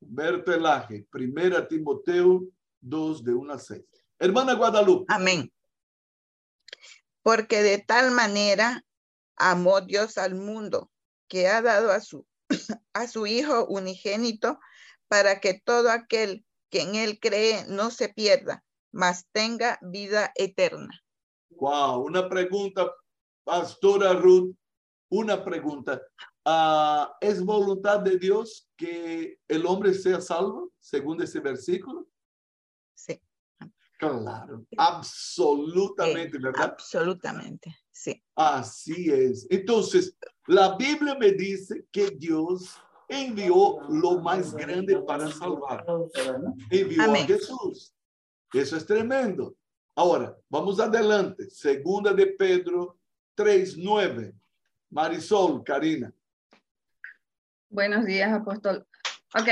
Humberto 0.00 0.52
Elaje, 0.52 1.06
primera 1.10 1.60
a 1.60 1.66
Timoteo 1.66 2.46
2, 2.80 3.24
de 3.24 3.34
1 3.34 3.52
al 3.52 3.60
6. 3.60 3.82
Hermana 4.18 4.54
Guadalupe. 4.54 5.04
Amén. 5.08 5.52
Porque 7.22 7.62
de 7.62 7.78
tal 7.78 8.10
manera 8.10 8.84
amó 9.36 9.80
Dios 9.80 10.18
al 10.18 10.34
mundo 10.34 10.90
que 11.28 11.48
ha 11.48 11.62
dado 11.62 11.92
a 11.92 12.00
su, 12.00 12.26
a 12.92 13.06
su 13.06 13.26
Hijo 13.26 13.66
unigénito 13.66 14.58
para 15.08 15.40
que 15.40 15.60
todo 15.60 15.90
aquel 15.90 16.44
que 16.70 16.82
en 16.82 16.94
él 16.94 17.18
cree 17.20 17.64
no 17.68 17.90
se 17.90 18.08
pierda, 18.08 18.64
mas 18.92 19.26
tenga 19.32 19.78
vida 19.82 20.32
eterna. 20.34 20.90
Wow, 21.50 22.04
una 22.04 22.28
pregunta, 22.28 22.92
Pastora 23.44 24.12
Ruth, 24.12 24.54
una 25.10 25.42
pregunta. 25.44 26.00
Ah, 26.44 27.16
¿Es 27.20 27.42
voluntad 27.42 28.00
de 28.00 28.18
Dios 28.18 28.68
que 28.76 29.38
el 29.48 29.66
hombre 29.66 29.94
sea 29.94 30.20
salvo, 30.20 30.72
según 30.78 31.22
ese 31.22 31.40
versículo? 31.40 32.06
Sí, 32.98 33.20
Claro, 33.98 34.64
absolutamente, 34.76 36.36
¿verdad? 36.38 36.72
absolutamente. 36.72 37.76
Sí, 37.92 38.20
Así 38.34 39.10
es. 39.10 39.46
Entonces, 39.50 40.16
la 40.46 40.76
Biblia 40.76 41.16
me 41.16 41.30
dice 41.32 41.84
que 41.92 42.10
Dios 42.10 42.76
envió 43.08 43.80
lo 43.88 44.20
más 44.20 44.52
grande 44.54 45.00
para 45.02 45.28
salvar. 45.30 45.84
Envió 46.70 47.02
a 47.02 47.04
Amén. 47.06 47.26
Jesús. 47.26 47.94
Eso 48.52 48.76
es 48.76 48.84
tremendo. 48.86 49.56
Ahora, 49.96 50.36
vamos 50.48 50.78
adelante. 50.80 51.48
Segunda 51.50 52.12
de 52.12 52.26
Pedro 52.26 52.98
3.9. 53.36 54.32
Marisol, 54.90 55.62
Karina. 55.64 56.12
Buenos 57.68 58.04
días, 58.06 58.32
apóstol. 58.32 58.86
Ok, 59.38 59.48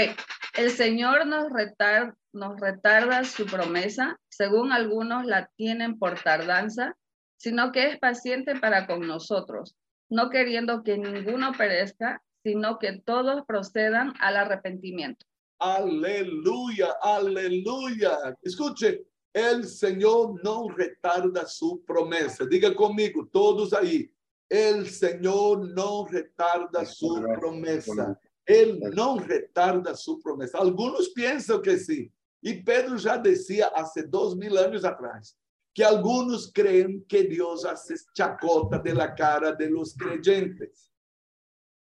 el 0.54 0.70
Señor 0.70 1.26
nos, 1.26 1.48
retar- 1.50 2.16
nos 2.36 2.60
retarda 2.60 3.24
su 3.24 3.46
promesa, 3.46 4.20
según 4.28 4.70
algunos 4.70 5.24
la 5.24 5.50
tienen 5.56 5.98
por 5.98 6.20
tardanza, 6.20 6.96
sino 7.36 7.72
que 7.72 7.88
es 7.88 7.98
paciente 7.98 8.54
para 8.56 8.86
con 8.86 9.06
nosotros, 9.06 9.74
no 10.08 10.30
queriendo 10.30 10.82
que 10.82 10.98
ninguno 10.98 11.52
perezca, 11.52 12.22
sino 12.42 12.78
que 12.78 13.00
todos 13.00 13.44
procedan 13.46 14.14
al 14.20 14.36
arrepentimiento. 14.36 15.26
Aleluya, 15.58 16.94
aleluya. 17.02 18.36
Escuche, 18.42 19.06
el 19.32 19.64
Señor 19.64 20.42
no 20.44 20.68
retarda 20.68 21.46
su 21.46 21.84
promesa. 21.84 22.46
Diga 22.46 22.74
conmigo, 22.74 23.28
todos 23.32 23.72
ahí. 23.72 24.10
El 24.48 24.88
Señor 24.88 25.68
no 25.74 26.06
retarda 26.06 26.84
su 26.84 27.22
promesa. 27.38 28.18
Él 28.44 28.80
no 28.94 29.18
retarda 29.18 29.96
su 29.96 30.20
promesa. 30.20 30.58
Algunos 30.58 31.10
piensan 31.10 31.60
que 31.60 31.78
sí. 31.78 32.12
Y 32.46 32.62
Pedro 32.62 32.96
ya 32.96 33.18
decía 33.18 33.66
hace 33.74 34.04
dos 34.04 34.36
mil 34.36 34.56
años 34.56 34.84
atrás 34.84 35.36
que 35.74 35.82
algunos 35.82 36.52
creen 36.52 37.04
que 37.08 37.24
Dios 37.24 37.64
hace 37.64 37.96
chacota 38.14 38.78
de 38.78 38.94
la 38.94 39.16
cara 39.16 39.50
de 39.50 39.68
los 39.68 39.92
creyentes. 39.94 40.92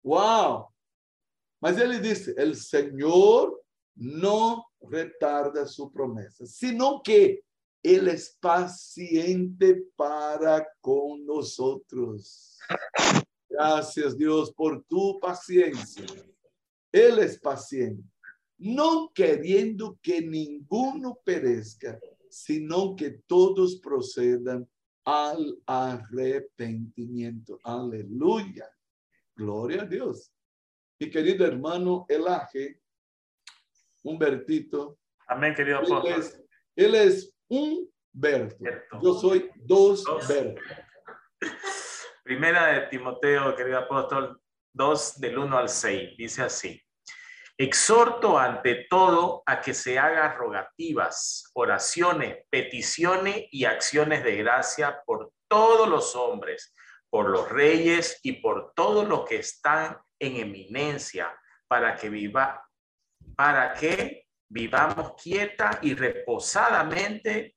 Wow. 0.03 0.67
Mas 1.59 1.79
ele 1.79 1.99
disse: 1.99 2.35
El 2.37 2.55
Senhor 2.55 3.59
não 3.95 4.63
retarda 4.87 5.65
sua 5.65 5.91
promessa, 5.91 6.45
sino 6.45 7.01
que 7.01 7.43
ele 7.83 8.11
é 8.11 8.17
paciente 8.39 9.83
para 9.97 10.63
com 10.79 11.17
nós. 11.25 11.57
Graças, 13.49 14.15
Deus, 14.15 14.51
por 14.51 14.83
tu 14.87 15.19
paciência. 15.19 16.05
Ele 16.93 17.21
é 17.21 17.37
paciente, 17.39 18.03
não 18.61 19.09
querendo 19.11 19.97
que 20.01 20.21
ninguno 20.21 21.15
perezca, 21.25 21.99
sino 22.29 22.95
que 22.95 23.09
todos 23.27 23.79
procedam 23.79 24.65
al 25.03 25.57
arrepentimiento. 25.65 27.57
Aleluya. 27.63 28.69
Gloria 29.35 29.81
a 29.81 29.85
Dios. 29.85 30.31
Mi 30.99 31.09
querido 31.09 31.45
hermano 31.45 32.05
Elaje, 32.07 32.79
Humbertito, 34.03 34.99
Amén, 35.27 35.55
querido 35.55 35.79
él 35.79 35.85
apóstol. 35.85 36.19
es, 36.19 36.43
él 36.75 36.95
es 36.95 37.35
Humberto. 37.47 38.57
Cierto. 38.57 38.99
Yo 39.01 39.13
soy 39.15 39.49
dos 39.55 40.03
Dos. 40.03 40.27
Berto. 40.27 40.61
Primera 42.23 42.67
de 42.67 42.87
Timoteo, 42.87 43.55
querido 43.55 43.79
apóstol, 43.79 44.39
2 44.73 45.19
del 45.19 45.37
1 45.39 45.57
al 45.57 45.69
6, 45.69 46.17
dice 46.17 46.43
así. 46.43 46.81
Exhorto 47.57 48.39
ante 48.39 48.87
todo 48.89 49.43
a 49.45 49.61
que 49.61 49.73
se 49.73 49.99
hagan 49.99 50.35
rogativas, 50.35 51.49
oraciones, 51.53 52.45
peticiones 52.49 53.45
y 53.51 53.65
acciones 53.65 54.23
de 54.23 54.37
gracia 54.37 55.01
por 55.05 55.31
todos 55.47 55.87
los 55.87 56.15
hombres, 56.15 56.73
por 57.09 57.29
los 57.29 57.49
reyes 57.49 58.19
y 58.23 58.33
por 58.41 58.73
todos 58.73 59.07
los 59.07 59.25
que 59.25 59.37
están 59.37 59.97
en 60.17 60.37
eminencia, 60.37 61.37
para 61.67 61.95
que 61.95 62.09
viva, 62.09 62.65
para 63.35 63.73
que 63.73 64.27
vivamos 64.49 65.13
quieta 65.21 65.79
y 65.81 65.93
reposadamente 65.93 67.55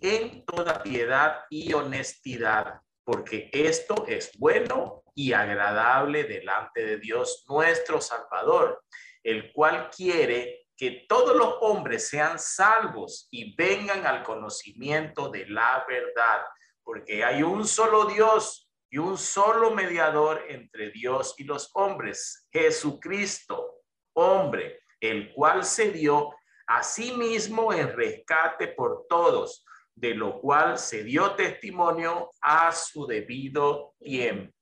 en 0.00 0.44
toda 0.44 0.82
piedad 0.82 1.44
y 1.50 1.72
honestidad, 1.72 2.80
porque 3.04 3.48
esto 3.52 4.04
es 4.06 4.32
bueno 4.38 5.02
y 5.14 5.32
agradable 5.32 6.24
delante 6.24 6.84
de 6.84 6.98
Dios 6.98 7.44
nuestro 7.48 8.00
Salvador, 8.00 8.82
el 9.26 9.52
cual 9.52 9.90
quiere 9.90 10.68
que 10.76 11.04
todos 11.08 11.36
los 11.36 11.56
hombres 11.60 12.08
sean 12.08 12.38
salvos 12.38 13.26
y 13.32 13.56
vengan 13.56 14.06
al 14.06 14.22
conocimiento 14.22 15.30
de 15.30 15.46
la 15.48 15.84
verdad, 15.88 16.44
porque 16.84 17.24
hay 17.24 17.42
un 17.42 17.66
solo 17.66 18.04
Dios 18.04 18.70
y 18.88 18.98
un 18.98 19.18
solo 19.18 19.72
mediador 19.72 20.44
entre 20.48 20.92
Dios 20.92 21.34
y 21.38 21.44
los 21.44 21.70
hombres, 21.74 22.46
Jesucristo, 22.52 23.80
hombre, 24.14 24.78
el 25.00 25.32
cual 25.32 25.64
se 25.64 25.90
dio 25.90 26.32
a 26.68 26.84
sí 26.84 27.10
mismo 27.12 27.72
en 27.72 27.96
rescate 27.96 28.68
por 28.68 29.06
todos, 29.08 29.64
de 29.92 30.14
lo 30.14 30.40
cual 30.40 30.78
se 30.78 31.02
dio 31.02 31.32
testimonio 31.32 32.30
a 32.40 32.70
su 32.70 33.08
debido 33.08 33.96
tiempo. 33.98 34.55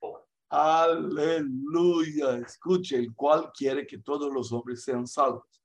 Aleluya. 0.56 2.36
Escuche, 2.38 2.96
el 2.96 3.12
cual 3.12 3.50
quiere 3.52 3.84
que 3.84 3.98
todos 3.98 4.32
los 4.32 4.52
hombres 4.52 4.84
sean 4.84 5.04
salvos. 5.04 5.60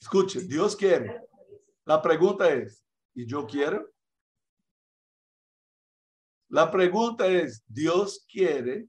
Escuche, 0.00 0.40
Dios 0.40 0.74
quiere. 0.74 1.20
La 1.84 2.02
pregunta 2.02 2.52
es, 2.52 2.84
¿y 3.14 3.24
yo 3.26 3.46
quiero? 3.46 3.88
La 6.48 6.68
pregunta 6.68 7.28
es, 7.28 7.62
Dios 7.68 8.26
quiere 8.28 8.88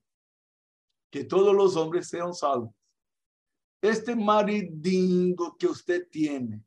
que 1.12 1.24
todos 1.24 1.56
los 1.56 1.76
hombres 1.76 2.10
sean 2.10 2.34
salvos. 2.34 2.74
Este 3.84 4.16
maridingo 4.16 5.56
que 5.56 5.68
usted 5.68 6.10
tiene, 6.10 6.64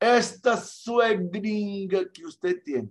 esta 0.00 0.56
suegringa 0.56 2.10
que 2.10 2.24
usted 2.24 2.62
tiene, 2.62 2.90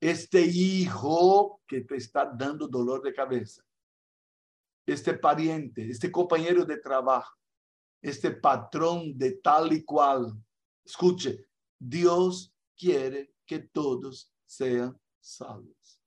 este 0.00 0.40
hijo 0.40 1.60
que 1.66 1.82
te 1.82 1.96
está 1.96 2.24
dando 2.24 2.66
dolor 2.68 3.02
de 3.02 3.12
cabeza, 3.12 3.65
este 4.86 5.14
pariente, 5.14 5.90
este 5.90 6.10
compañero 6.10 6.64
de 6.64 6.78
trabajo, 6.78 7.36
este 8.00 8.30
patrón 8.30 9.18
de 9.18 9.32
tal 9.32 9.72
y 9.72 9.84
cual. 9.84 10.32
Escuche, 10.84 11.48
Dios 11.78 12.54
quiere 12.76 13.34
que 13.44 13.58
todos 13.58 14.32
sean 14.44 14.98
salvos. 15.20 16.00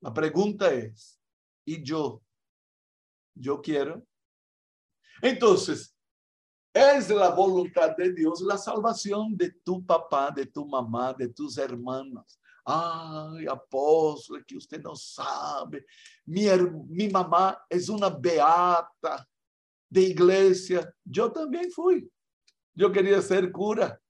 La 0.00 0.12
pregunta 0.12 0.70
es, 0.72 1.18
¿y 1.64 1.82
yo? 1.82 2.22
¿Yo 3.34 3.62
quiero? 3.62 4.06
Entonces, 5.22 5.96
es 6.74 7.08
la 7.10 7.30
voluntad 7.30 7.96
de 7.96 8.12
Dios 8.12 8.40
la 8.40 8.58
salvación 8.58 9.36
de 9.36 9.50
tu 9.50 9.84
papá, 9.84 10.30
de 10.30 10.46
tu 10.46 10.66
mamá, 10.66 11.12
de 11.12 11.28
tus 11.28 11.56
hermanos. 11.58 12.40
Ay, 12.64 13.46
apóstol, 13.46 14.44
que 14.46 14.56
usted 14.56 14.80
no 14.82 14.94
sabe. 14.94 15.84
Mi, 16.26 16.44
her- 16.46 16.70
mi 16.88 17.08
mamá 17.08 17.58
es 17.68 17.88
una 17.88 18.08
beata. 18.10 19.26
de 19.90 20.00
iglesia. 20.00 20.90
Yo 21.04 21.30
también 21.30 21.70
fui. 21.70 22.10
Yo 22.74 22.90
quería 22.90 23.20
ser 23.20 23.52
cura. 23.52 24.00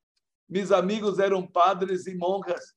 Mis 0.46 0.70
amigos 0.70 1.18
eran 1.18 1.50
padres 1.50 2.06
y 2.06 2.14
monjas. 2.14 2.76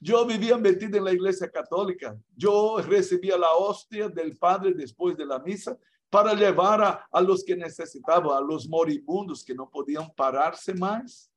Yo 0.00 0.24
vivía 0.24 0.56
metido 0.56 0.96
en 0.96 1.04
la 1.04 1.12
iglesia 1.12 1.50
católica. 1.50 2.16
Yo 2.34 2.78
recibía 2.80 3.36
la 3.36 3.52
hostia 3.54 4.08
del 4.08 4.34
padre 4.38 4.72
después 4.72 5.14
de 5.16 5.26
la 5.26 5.38
misa 5.40 5.76
para 6.08 6.32
llevar 6.32 6.80
a, 6.82 7.06
a 7.12 7.20
los 7.20 7.44
que 7.44 7.54
necesitaban, 7.56 8.34
a 8.34 8.40
los 8.40 8.66
moribundos 8.66 9.44
que 9.44 9.54
no 9.54 9.68
podían 9.68 10.10
pararse 10.14 10.72
más. 10.72 11.30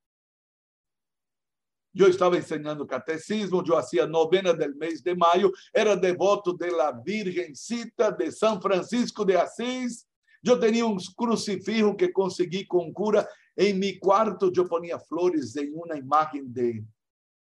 Yo 1.99 2.07
estaba 2.07 2.37
enseñando 2.37 2.87
catecismo, 2.87 3.61
yo 3.61 3.77
hacía 3.77 4.07
novena 4.07 4.53
del 4.53 4.73
mes 4.73 5.03
de 5.03 5.13
mayo, 5.13 5.51
era 5.73 5.97
devoto 5.97 6.53
de 6.53 6.71
la 6.71 6.93
Virgencita 6.93 8.09
de 8.09 8.31
San 8.31 8.61
Francisco 8.61 9.25
de 9.25 9.37
Asís. 9.37 10.07
Yo 10.41 10.57
tenía 10.57 10.85
un 10.85 10.97
crucifijo 11.13 11.97
que 11.97 12.13
conseguí 12.13 12.65
con 12.65 12.93
cura. 12.93 13.27
En 13.53 13.77
mi 13.77 13.99
cuarto 13.99 14.49
yo 14.49 14.65
ponía 14.65 14.97
flores 14.97 15.53
en 15.57 15.73
una 15.75 15.97
imagen 15.97 16.53
de 16.53 16.85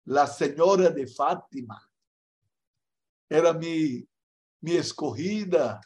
la 0.04 0.28
Señora 0.28 0.90
de 0.90 1.08
Fátima. 1.08 1.82
Era 3.28 3.52
mi, 3.52 4.06
mi 4.60 4.76
escogida. 4.76 5.80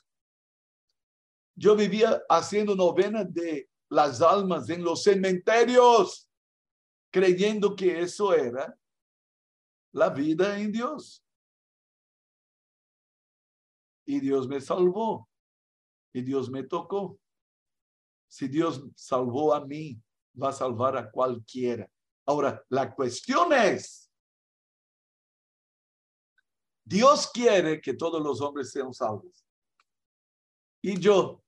Yo 1.57 1.75
vivía 1.75 2.21
haciendo 2.29 2.77
novena 2.77 3.25
de 3.25 3.71
las 3.89 4.21
almas 4.21 4.69
en 4.69 4.85
los 4.85 5.03
cementerios 5.03 6.30
creyendo 7.11 7.75
que 7.75 8.01
eso 8.01 8.35
era 8.35 8.77
la 9.93 10.09
vida 10.09 10.59
en 10.59 10.73
Dios. 10.73 11.25
Y 14.07 14.21
Dios 14.21 14.49
me 14.49 14.61
salvó. 14.61 15.29
Y 16.13 16.23
Dios 16.23 16.51
me 16.51 16.65
tocó. 16.65 17.21
Si 18.29 18.49
Dios 18.49 18.85
salvó 18.95 19.55
a 19.55 19.65
mí, 19.65 20.01
va 20.41 20.51
a 20.51 20.53
salvar 20.53 20.97
a 20.97 21.11
cualquiera. 21.11 21.89
Ahora, 22.27 22.65
la 22.69 22.95
cuestión 22.95 23.53
es, 23.53 24.11
Dios 26.85 27.31
quiere 27.33 27.81
que 27.81 27.95
todos 27.95 28.21
los 28.23 28.41
hombres 28.41 28.71
sean 28.71 28.93
salvos. 28.93 29.45
Y 30.83 30.99
yo. 30.99 31.43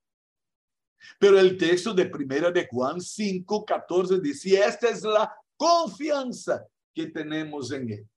Pero 1.18 1.38
el 1.38 1.56
texto 1.56 1.92
de 1.92 2.06
primera 2.06 2.50
de 2.50 2.68
Juan 2.68 3.00
5, 3.00 3.64
14 3.64 4.20
dice, 4.20 4.60
esta 4.60 4.88
es 4.88 5.02
la 5.02 5.34
confianza 5.62 6.66
que 6.92 7.06
tenemos 7.06 7.70
en 7.70 7.88
Él. 7.88 8.10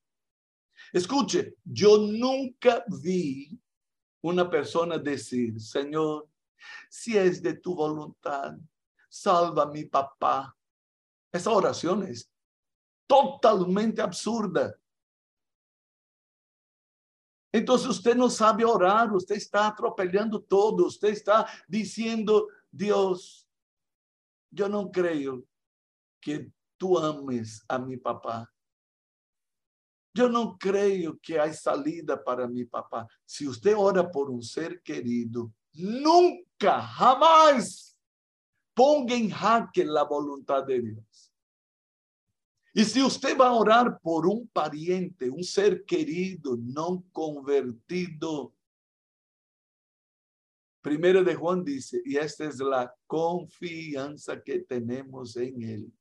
Escuche, 0.91 1.57
yo 1.63 1.99
nunca 1.99 2.83
vi 2.87 3.55
una 4.23 4.49
persona 4.49 4.97
decir, 4.97 5.61
Señor, 5.61 6.27
si 6.89 7.15
es 7.15 7.43
de 7.43 7.53
tu 7.53 7.75
voluntad, 7.75 8.57
salva 9.07 9.63
a 9.63 9.67
mi 9.67 9.85
papá. 9.85 10.57
Esa 11.31 11.51
oración 11.51 12.07
es 12.07 12.27
totalmente 13.05 14.01
absurda. 14.01 14.75
Entonces 17.51 17.87
usted 17.87 18.15
no 18.15 18.27
sabe 18.27 18.65
orar, 18.65 19.13
usted 19.13 19.35
está 19.35 19.67
atropellando 19.67 20.41
todo, 20.41 20.87
usted 20.87 21.09
está 21.09 21.45
diciendo, 21.67 22.47
Dios, 22.71 23.47
yo 24.49 24.67
no 24.67 24.91
creo 24.91 25.45
que 26.19 26.51
tú 26.77 26.97
ames 26.97 27.63
a 27.67 27.79
mi 27.79 27.97
papá. 27.97 28.51
Yo 30.13 30.29
no 30.29 30.57
creo 30.57 31.19
que 31.21 31.39
hay 31.39 31.53
salida 31.53 32.23
para 32.23 32.47
mi 32.47 32.63
papá. 32.63 33.05
Si 33.25 33.47
usted 33.47 33.75
ora 33.77 34.09
por 34.09 34.29
un 34.29 34.41
ser 34.41 34.81
querido, 34.81 35.51
nunca, 35.73 36.81
jamás 36.81 37.97
ponga 38.73 39.13
en 39.13 39.29
jaque 39.29 39.83
la 39.83 40.03
voluntad 40.03 40.63
de 40.63 40.81
Dios. 40.81 41.33
Y 42.73 42.83
si 42.83 43.01
usted 43.01 43.37
va 43.37 43.47
a 43.47 43.53
orar 43.53 43.99
por 44.01 44.25
un 44.25 44.47
pariente, 44.47 45.29
un 45.29 45.43
ser 45.43 45.83
querido, 45.85 46.57
no 46.57 47.05
convertido, 47.11 48.53
primero 50.81 51.23
de 51.23 51.35
Juan 51.35 51.63
dice, 51.63 52.01
y 52.05 52.17
esta 52.17 52.45
es 52.45 52.59
la 52.59 52.93
confianza 53.07 54.41
que 54.41 54.59
tenemos 54.59 55.35
en 55.35 55.61
él 55.61 55.93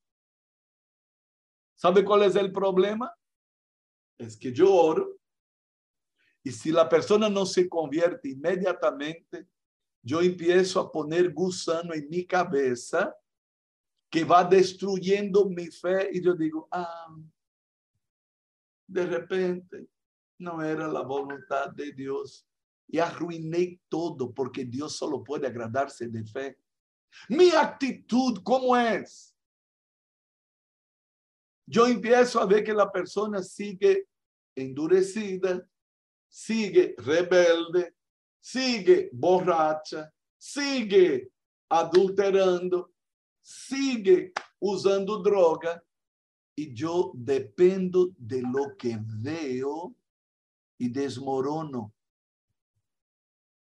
¿Sabe 1.85 2.03
cuál 2.03 2.23
es 2.23 2.35
el 2.35 2.51
problema? 2.51 3.14
Es 4.16 4.38
que 4.38 4.51
yo 4.51 4.73
oro 4.73 5.18
y 6.42 6.51
si 6.51 6.73
la 6.73 6.88
persona 6.88 7.29
no 7.29 7.44
se 7.44 7.68
convierte 7.68 8.31
inmediatamente, 8.31 9.49
yo 10.03 10.23
empiezo 10.23 10.81
a 10.81 10.90
poner 10.90 11.35
gusano 11.35 11.92
en 11.92 12.09
mi 12.09 12.25
cabeza 12.25 13.14
que 14.09 14.25
va 14.25 14.44
destruyendo 14.44 15.47
mi 15.51 15.66
fe 15.66 16.09
y 16.11 16.23
yo 16.23 16.35
digo, 16.35 16.68
ah, 16.70 17.14
de 18.87 19.05
repente 19.05 19.87
no 20.38 20.62
era 20.62 20.88
la 20.88 21.03
voluntad 21.03 21.68
de 21.68 21.92
Dios 21.92 22.49
y 22.88 22.99
arruiné 22.99 23.79
todo 23.90 24.33
porque 24.33 24.64
Dios 24.64 24.97
solo 24.97 25.23
puede 25.23 25.49
agradarse 25.49 26.09
de 26.09 26.25
fe. 26.25 26.59
Mi 27.29 27.51
actitud, 27.51 28.40
¿cómo 28.42 28.75
es? 28.75 29.34
Yo 31.66 31.87
empiezo 31.87 32.40
a 32.40 32.46
ver 32.46 32.62
que 32.62 32.72
la 32.72 32.90
persona 32.90 33.42
sigue 33.42 34.09
endurecida, 34.55 35.66
sigue 36.29 36.94
rebelde, 36.98 37.94
sigue 38.40 39.09
borracha, 39.12 40.12
sigue 40.37 41.31
adulterando, 41.68 42.92
sigue 43.40 44.33
usando 44.61 45.22
droga 45.22 45.83
y 46.57 46.74
yo 46.74 47.12
dependo 47.14 48.11
de 48.16 48.42
lo 48.42 48.77
que 48.77 48.98
veo 49.00 49.94
y 50.79 50.88
desmorono. 50.88 51.92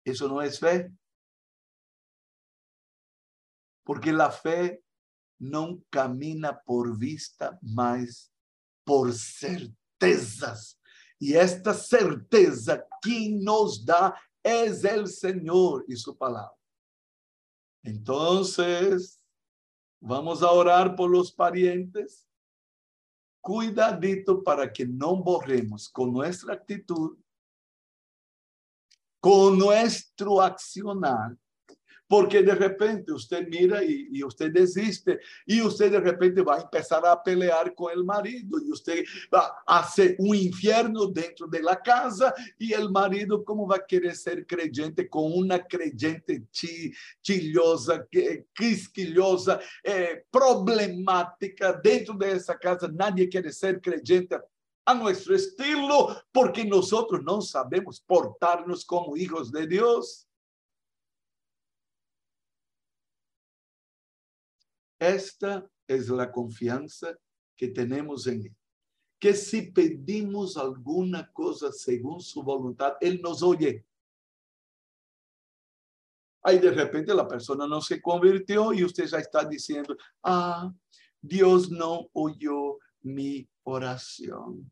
Eso 0.04 0.28
no 0.28 0.42
es 0.42 0.60
fe. 0.60 0.92
Porque 3.84 4.12
la 4.12 4.32
fe 4.32 4.84
não 5.42 5.84
camina 5.90 6.54
por 6.54 6.96
vista, 6.96 7.58
mas 7.64 8.32
por 8.86 9.12
certezas. 9.12 10.78
E 11.20 11.36
esta 11.36 11.74
certeza 11.74 12.88
quem 13.02 13.40
nos 13.44 13.84
dá 13.84 14.22
é 14.44 14.66
o 15.00 15.08
Senhor 15.08 15.84
e 15.88 15.96
sua 15.96 16.16
palavra. 16.16 16.56
Então, 17.84 18.44
vamos 20.00 20.44
a 20.44 20.52
orar 20.52 20.96
por 20.96 21.10
los 21.10 21.32
parientes. 21.32 22.24
Cuidadito 23.42 24.44
para 24.44 24.70
que 24.70 24.86
não 24.86 25.20
borremos 25.20 25.88
com 25.88 26.06
nossa 26.06 26.54
atitude, 26.54 27.20
com 29.20 29.50
nosso 29.50 30.40
accionar, 30.40 31.36
porque 32.12 32.44
de 32.44 32.54
repente 32.54 33.14
usted 33.14 33.48
mira 33.48 33.82
y, 33.82 34.22
usted 34.22 34.52
desiste 34.52 35.22
y 35.46 35.62
usted 35.62 35.94
de 35.94 36.00
repente 36.02 36.42
va 36.42 36.58
a 36.58 36.62
empezar 36.62 37.06
a 37.06 37.24
pelear 37.24 37.74
con 37.74 37.90
el 37.90 38.04
marido 38.04 38.60
y 38.60 38.70
usted 38.70 39.06
va 39.34 39.64
a 39.66 39.80
hacer 39.80 40.18
un 40.20 40.36
infierno 40.36 41.06
dentro 41.06 41.48
de 41.48 41.62
la 41.64 41.82
casa 41.82 42.34
y 42.60 42.74
el 42.74 42.92
marido 42.92 43.46
cómo 43.46 43.66
va 43.66 43.78
a 43.78 43.86
querer 43.86 44.14
ser 44.14 44.46
creyente 44.46 45.08
con 45.08 45.32
una 45.32 45.66
creyente 45.66 46.44
chillosa, 47.22 48.06
quisquillosa, 48.54 49.62
eh, 49.82 50.26
problemática 50.30 51.80
dentro 51.82 52.16
de 52.16 52.34
esa 52.34 52.60
casa. 52.60 52.90
Nadie 52.92 53.30
quiere 53.30 53.54
ser 53.54 53.80
creyente 53.80 54.36
a 54.86 54.94
nuestro 54.94 55.34
estilo 55.34 56.14
porque 56.30 56.66
nosotros 56.66 57.22
no 57.24 57.40
sabemos 57.40 58.02
portarnos 58.02 58.84
como 58.84 59.16
hijos 59.16 59.50
de 59.50 59.66
Dios. 59.66 60.28
Esta 65.02 65.68
es 65.88 66.10
la 66.10 66.32
confianza 66.32 67.18
que 67.58 67.70
tenemos 67.70 68.28
en 68.28 68.46
Él. 68.46 68.56
Que 69.20 69.34
si 69.34 69.64
pedimos 69.72 70.58
alguna 70.58 71.32
cosa 71.34 71.72
según 71.72 72.22
su 72.22 72.44
voluntad, 72.44 72.94
Él 73.02 73.20
nos 73.20 73.42
oye. 73.42 73.84
Ahí 76.44 76.60
de 76.60 76.70
repente 76.70 77.16
la 77.16 77.28
persona 77.28 77.66
no 77.66 77.82
se 77.82 78.00
convirtió 78.00 78.74
y 78.74 78.84
usted 78.84 79.08
ya 79.08 79.18
está 79.18 79.44
diciendo, 79.44 79.98
ah, 80.22 80.72
Dios 81.20 81.72
no 81.72 82.08
oyó 82.14 82.78
mi 83.02 83.50
oración. 83.64 84.72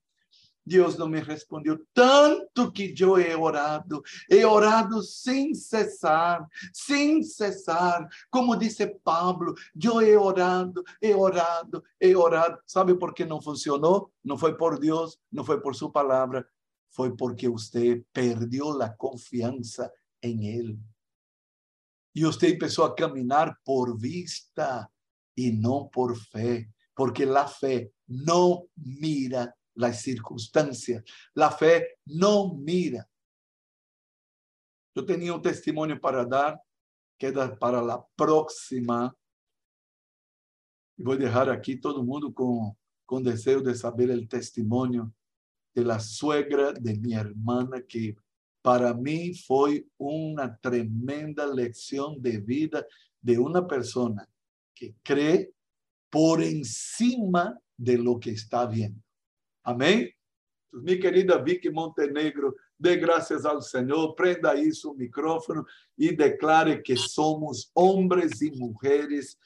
Dios 0.70 1.00
no 1.00 1.08
me 1.08 1.22
respondió 1.22 1.82
tanto 1.94 2.72
que 2.72 2.94
yo 2.94 3.18
he 3.18 3.34
orado, 3.34 4.04
he 4.28 4.46
orado 4.46 5.02
sin 5.02 5.56
cesar, 5.56 6.48
sin 6.72 7.24
cesar. 7.24 8.08
Como 8.30 8.56
dice 8.56 9.00
Pablo, 9.04 9.56
yo 9.74 10.00
he 10.00 10.16
orado, 10.16 10.84
he 11.02 11.12
orado, 11.16 11.84
he 12.00 12.14
orado. 12.14 12.60
¿Sabe 12.66 12.94
por 12.94 13.16
qué 13.16 13.26
no 13.26 13.42
funcionó? 13.42 14.12
No 14.22 14.38
fue 14.38 14.56
por 14.56 14.80
Dios, 14.80 15.20
no 15.32 15.44
fue 15.44 15.60
por 15.60 15.76
su 15.76 15.92
palabra, 15.92 16.48
fue 16.92 17.18
porque 17.18 17.50
usted 17.50 18.04
perdió 18.12 18.78
la 18.78 18.96
confianza 18.96 19.92
en 20.22 20.44
Él. 20.44 20.80
Y 22.14 22.26
usted 22.26 22.50
empezó 22.50 22.86
a 22.86 22.96
caminar 22.96 23.58
por 23.64 24.00
vista 24.00 24.92
y 25.34 25.52
no 25.52 25.90
por 25.92 26.16
fe, 26.16 26.72
porque 26.94 27.26
la 27.26 27.48
fe 27.48 27.92
no 28.06 28.68
mira 28.76 29.56
las 29.80 30.02
circunstancias, 30.02 31.04
la 31.34 31.50
fe 31.50 32.00
no 32.06 32.54
mira. 32.54 33.10
Yo 34.94 35.06
tenía 35.06 35.34
un 35.34 35.42
testimonio 35.42 36.00
para 36.00 36.26
dar, 36.26 36.62
queda 37.18 37.58
para 37.58 37.82
la 37.82 38.06
próxima. 38.18 39.16
Y 40.98 41.04
voy 41.04 41.16
a 41.16 41.20
dejar 41.20 41.50
aquí 41.50 41.80
todo 41.80 42.02
el 42.02 42.06
mundo 42.06 42.34
con, 42.34 42.78
con 43.06 43.24
deseo 43.24 43.62
de 43.62 43.74
saber 43.74 44.12
el 44.12 44.28
testimonio 44.28 45.14
de 45.74 45.86
la 45.86 46.02
suegra 46.02 46.74
de 46.74 46.98
mi 46.98 47.14
hermana 47.14 47.82
que 47.88 48.18
para 48.62 48.94
mí 48.94 49.34
fue 49.34 49.88
una 49.98 50.58
tremenda 50.58 51.48
lección 51.48 52.22
de 52.22 52.38
vida 52.42 52.86
de 53.22 53.40
una 53.40 53.66
persona 53.66 54.28
que 54.76 54.96
cree 55.04 55.54
por 56.10 56.44
encima 56.44 57.58
de 57.78 57.98
lo 57.98 58.20
que 58.20 58.32
está 58.32 58.66
viendo. 58.66 59.02
Amén. 59.70 60.10
mi 60.74 60.98
querida 60.98 61.38
Vicky 61.38 61.70
Montenegro, 61.70 62.56
dê 62.78 62.96
graças 62.96 63.46
ao 63.46 63.62
Senhor, 63.62 64.16
prenda 64.16 64.56
isso 64.56 64.92
o 64.92 64.96
micrófono 64.96 65.64
e 65.96 66.12
declare 66.12 66.82
que 66.82 66.96
somos 66.96 67.70
homens 67.76 68.42
e 68.42 68.50
mulheres 68.50 69.38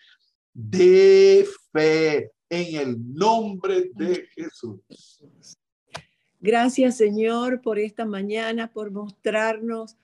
de 0.56 1.46
fé 1.74 2.32
em 2.50 2.76
el 2.76 2.98
nombre 2.98 3.92
de 3.94 4.26
Jesús. 4.34 4.80
Gracias, 6.40 6.96
Señor, 6.96 7.62
por 7.62 7.78
esta 7.78 8.06
mañana, 8.06 8.72
por 8.72 8.92
mostrarnos 8.92 9.98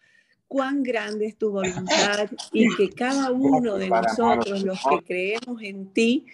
cuán 0.49 0.84
grande 0.84 1.27
es 1.27 1.38
tu 1.38 1.51
voluntad 1.51 2.29
y 2.51 2.75
que 2.75 2.89
cada 2.89 3.32
uno 3.32 3.77
de 3.77 3.89
nosotros, 3.89 4.63
los 4.63 4.79
que 4.79 5.05
creemos 5.05 5.62
en 5.62 5.93
ti, 5.93 6.25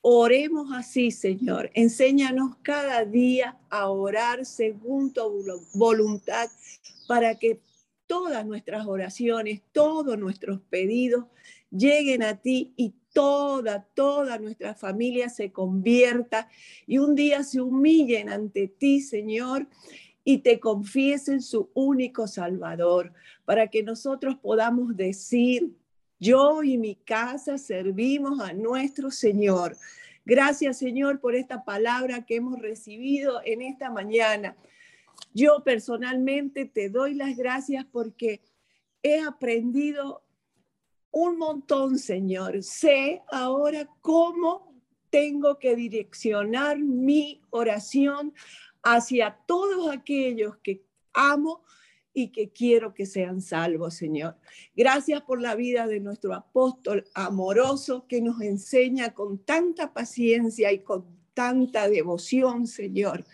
oremos 0.00 0.72
así, 0.72 1.10
Señor. 1.10 1.70
Enséñanos 1.74 2.56
cada 2.62 3.04
día 3.04 3.58
a 3.68 3.88
orar 3.90 4.44
según 4.44 5.12
tu 5.12 5.44
voluntad 5.74 6.48
para 7.06 7.38
que 7.38 7.60
todas 8.06 8.44
nuestras 8.44 8.86
oraciones, 8.86 9.62
todos 9.72 10.18
nuestros 10.18 10.60
pedidos 10.68 11.26
lleguen 11.70 12.22
a 12.22 12.36
ti 12.36 12.72
y 12.76 12.94
toda, 13.12 13.86
toda 13.94 14.38
nuestra 14.38 14.74
familia 14.74 15.28
se 15.28 15.52
convierta 15.52 16.48
y 16.86 16.98
un 16.98 17.14
día 17.14 17.44
se 17.44 17.60
humillen 17.60 18.28
ante 18.28 18.68
ti, 18.68 19.00
Señor, 19.00 19.68
y 20.24 20.38
te 20.38 20.60
confiesen 20.60 21.40
su 21.40 21.70
único 21.74 22.26
Salvador, 22.26 23.12
para 23.44 23.68
que 23.68 23.82
nosotros 23.82 24.36
podamos 24.40 24.96
decir, 24.96 25.70
yo 26.20 26.62
y 26.62 26.78
mi 26.78 26.94
casa 26.94 27.58
servimos 27.58 28.40
a 28.40 28.52
nuestro 28.52 29.10
Señor. 29.10 29.76
Gracias, 30.24 30.78
Señor, 30.78 31.18
por 31.18 31.34
esta 31.34 31.64
palabra 31.64 32.26
que 32.26 32.36
hemos 32.36 32.60
recibido 32.60 33.40
en 33.44 33.62
esta 33.62 33.90
mañana. 33.90 34.54
Yo 35.32 35.64
personalmente 35.64 36.66
te 36.66 36.90
doy 36.90 37.14
las 37.14 37.36
gracias 37.36 37.86
porque 37.90 38.42
he 39.02 39.20
aprendido 39.20 40.22
un 41.10 41.38
montón, 41.38 41.98
Señor. 41.98 42.62
Sé 42.62 43.22
ahora 43.32 43.88
cómo 44.02 44.70
tengo 45.08 45.58
que 45.58 45.74
direccionar 45.74 46.78
mi 46.78 47.40
oración 47.50 48.32
hacia 48.82 49.38
todos 49.46 49.90
aquellos 49.90 50.56
que 50.58 50.84
amo 51.12 51.64
y 52.12 52.28
que 52.28 52.50
quiero 52.50 52.94
que 52.94 53.06
sean 53.06 53.40
salvos, 53.40 53.94
Señor. 53.94 54.36
Gracias 54.74 55.22
por 55.22 55.40
la 55.40 55.54
vida 55.54 55.86
de 55.86 56.00
nuestro 56.00 56.34
apóstol 56.34 57.04
amoroso 57.14 58.06
que 58.08 58.20
nos 58.20 58.40
enseña 58.40 59.14
con 59.14 59.38
tanta 59.38 59.92
paciencia 59.92 60.72
y 60.72 60.80
con 60.80 61.04
tanta 61.34 61.88
devoción, 61.88 62.66
Señor 62.66 63.24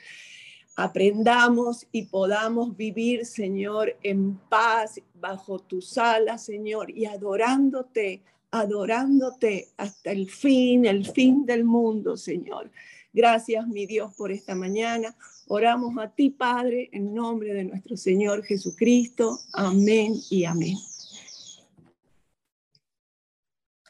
aprendamos 0.77 1.87
y 1.91 2.05
podamos 2.05 2.77
vivir, 2.77 3.25
Señor, 3.25 3.97
en 4.03 4.37
paz 4.37 5.01
bajo 5.15 5.59
tus 5.59 5.97
alas, 5.97 6.45
Señor, 6.45 6.91
y 6.91 7.07
adorándote, 7.07 8.23
adorándote 8.51 9.71
hasta 9.79 10.13
el 10.13 10.31
fin, 10.31 10.85
el 10.85 11.07
fin 11.07 11.47
del 11.47 11.65
mundo, 11.65 12.19
Señor. 12.19 12.71
Gracias, 13.13 13.67
mi 13.67 13.87
Dios, 13.87 14.15
por 14.15 14.31
esta 14.31 14.55
mañana. 14.55 15.17
Oramos 15.49 15.97
a 15.99 16.09
ti, 16.09 16.31
Padre, 16.31 16.89
en 16.93 17.15
nombre 17.15 17.55
de 17.55 17.65
nuestro 17.65 17.97
Señor 17.97 18.45
Jesucristo. 18.45 19.39
Amén 19.53 20.15
y 20.29 20.45
amén. 20.45 20.77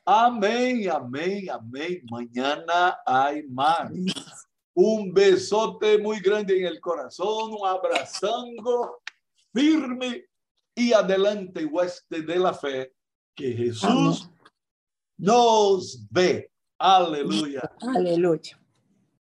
Amén, 0.05 0.89
amén, 0.91 1.51
amén. 1.51 2.03
Mañana 2.11 2.99
hay 3.07 3.43
más. 3.45 3.91
Un 4.75 5.13
besote 5.15 5.97
muy 5.97 6.21
grande 6.21 6.59
en 6.59 6.67
el 6.67 6.79
corazón, 6.79 7.55
un 7.59 7.67
abrazango 7.67 9.01
firme 9.53 10.27
y 10.75 10.93
adelante, 10.93 11.65
hueste 11.65 12.21
de 12.21 12.39
la 12.39 12.53
fe, 12.53 12.93
que 13.35 13.53
Jesús 13.55 14.29
nos 15.17 16.07
ve. 16.11 16.51
Aleluya. 16.79 17.63
Aleluya. 17.81 18.61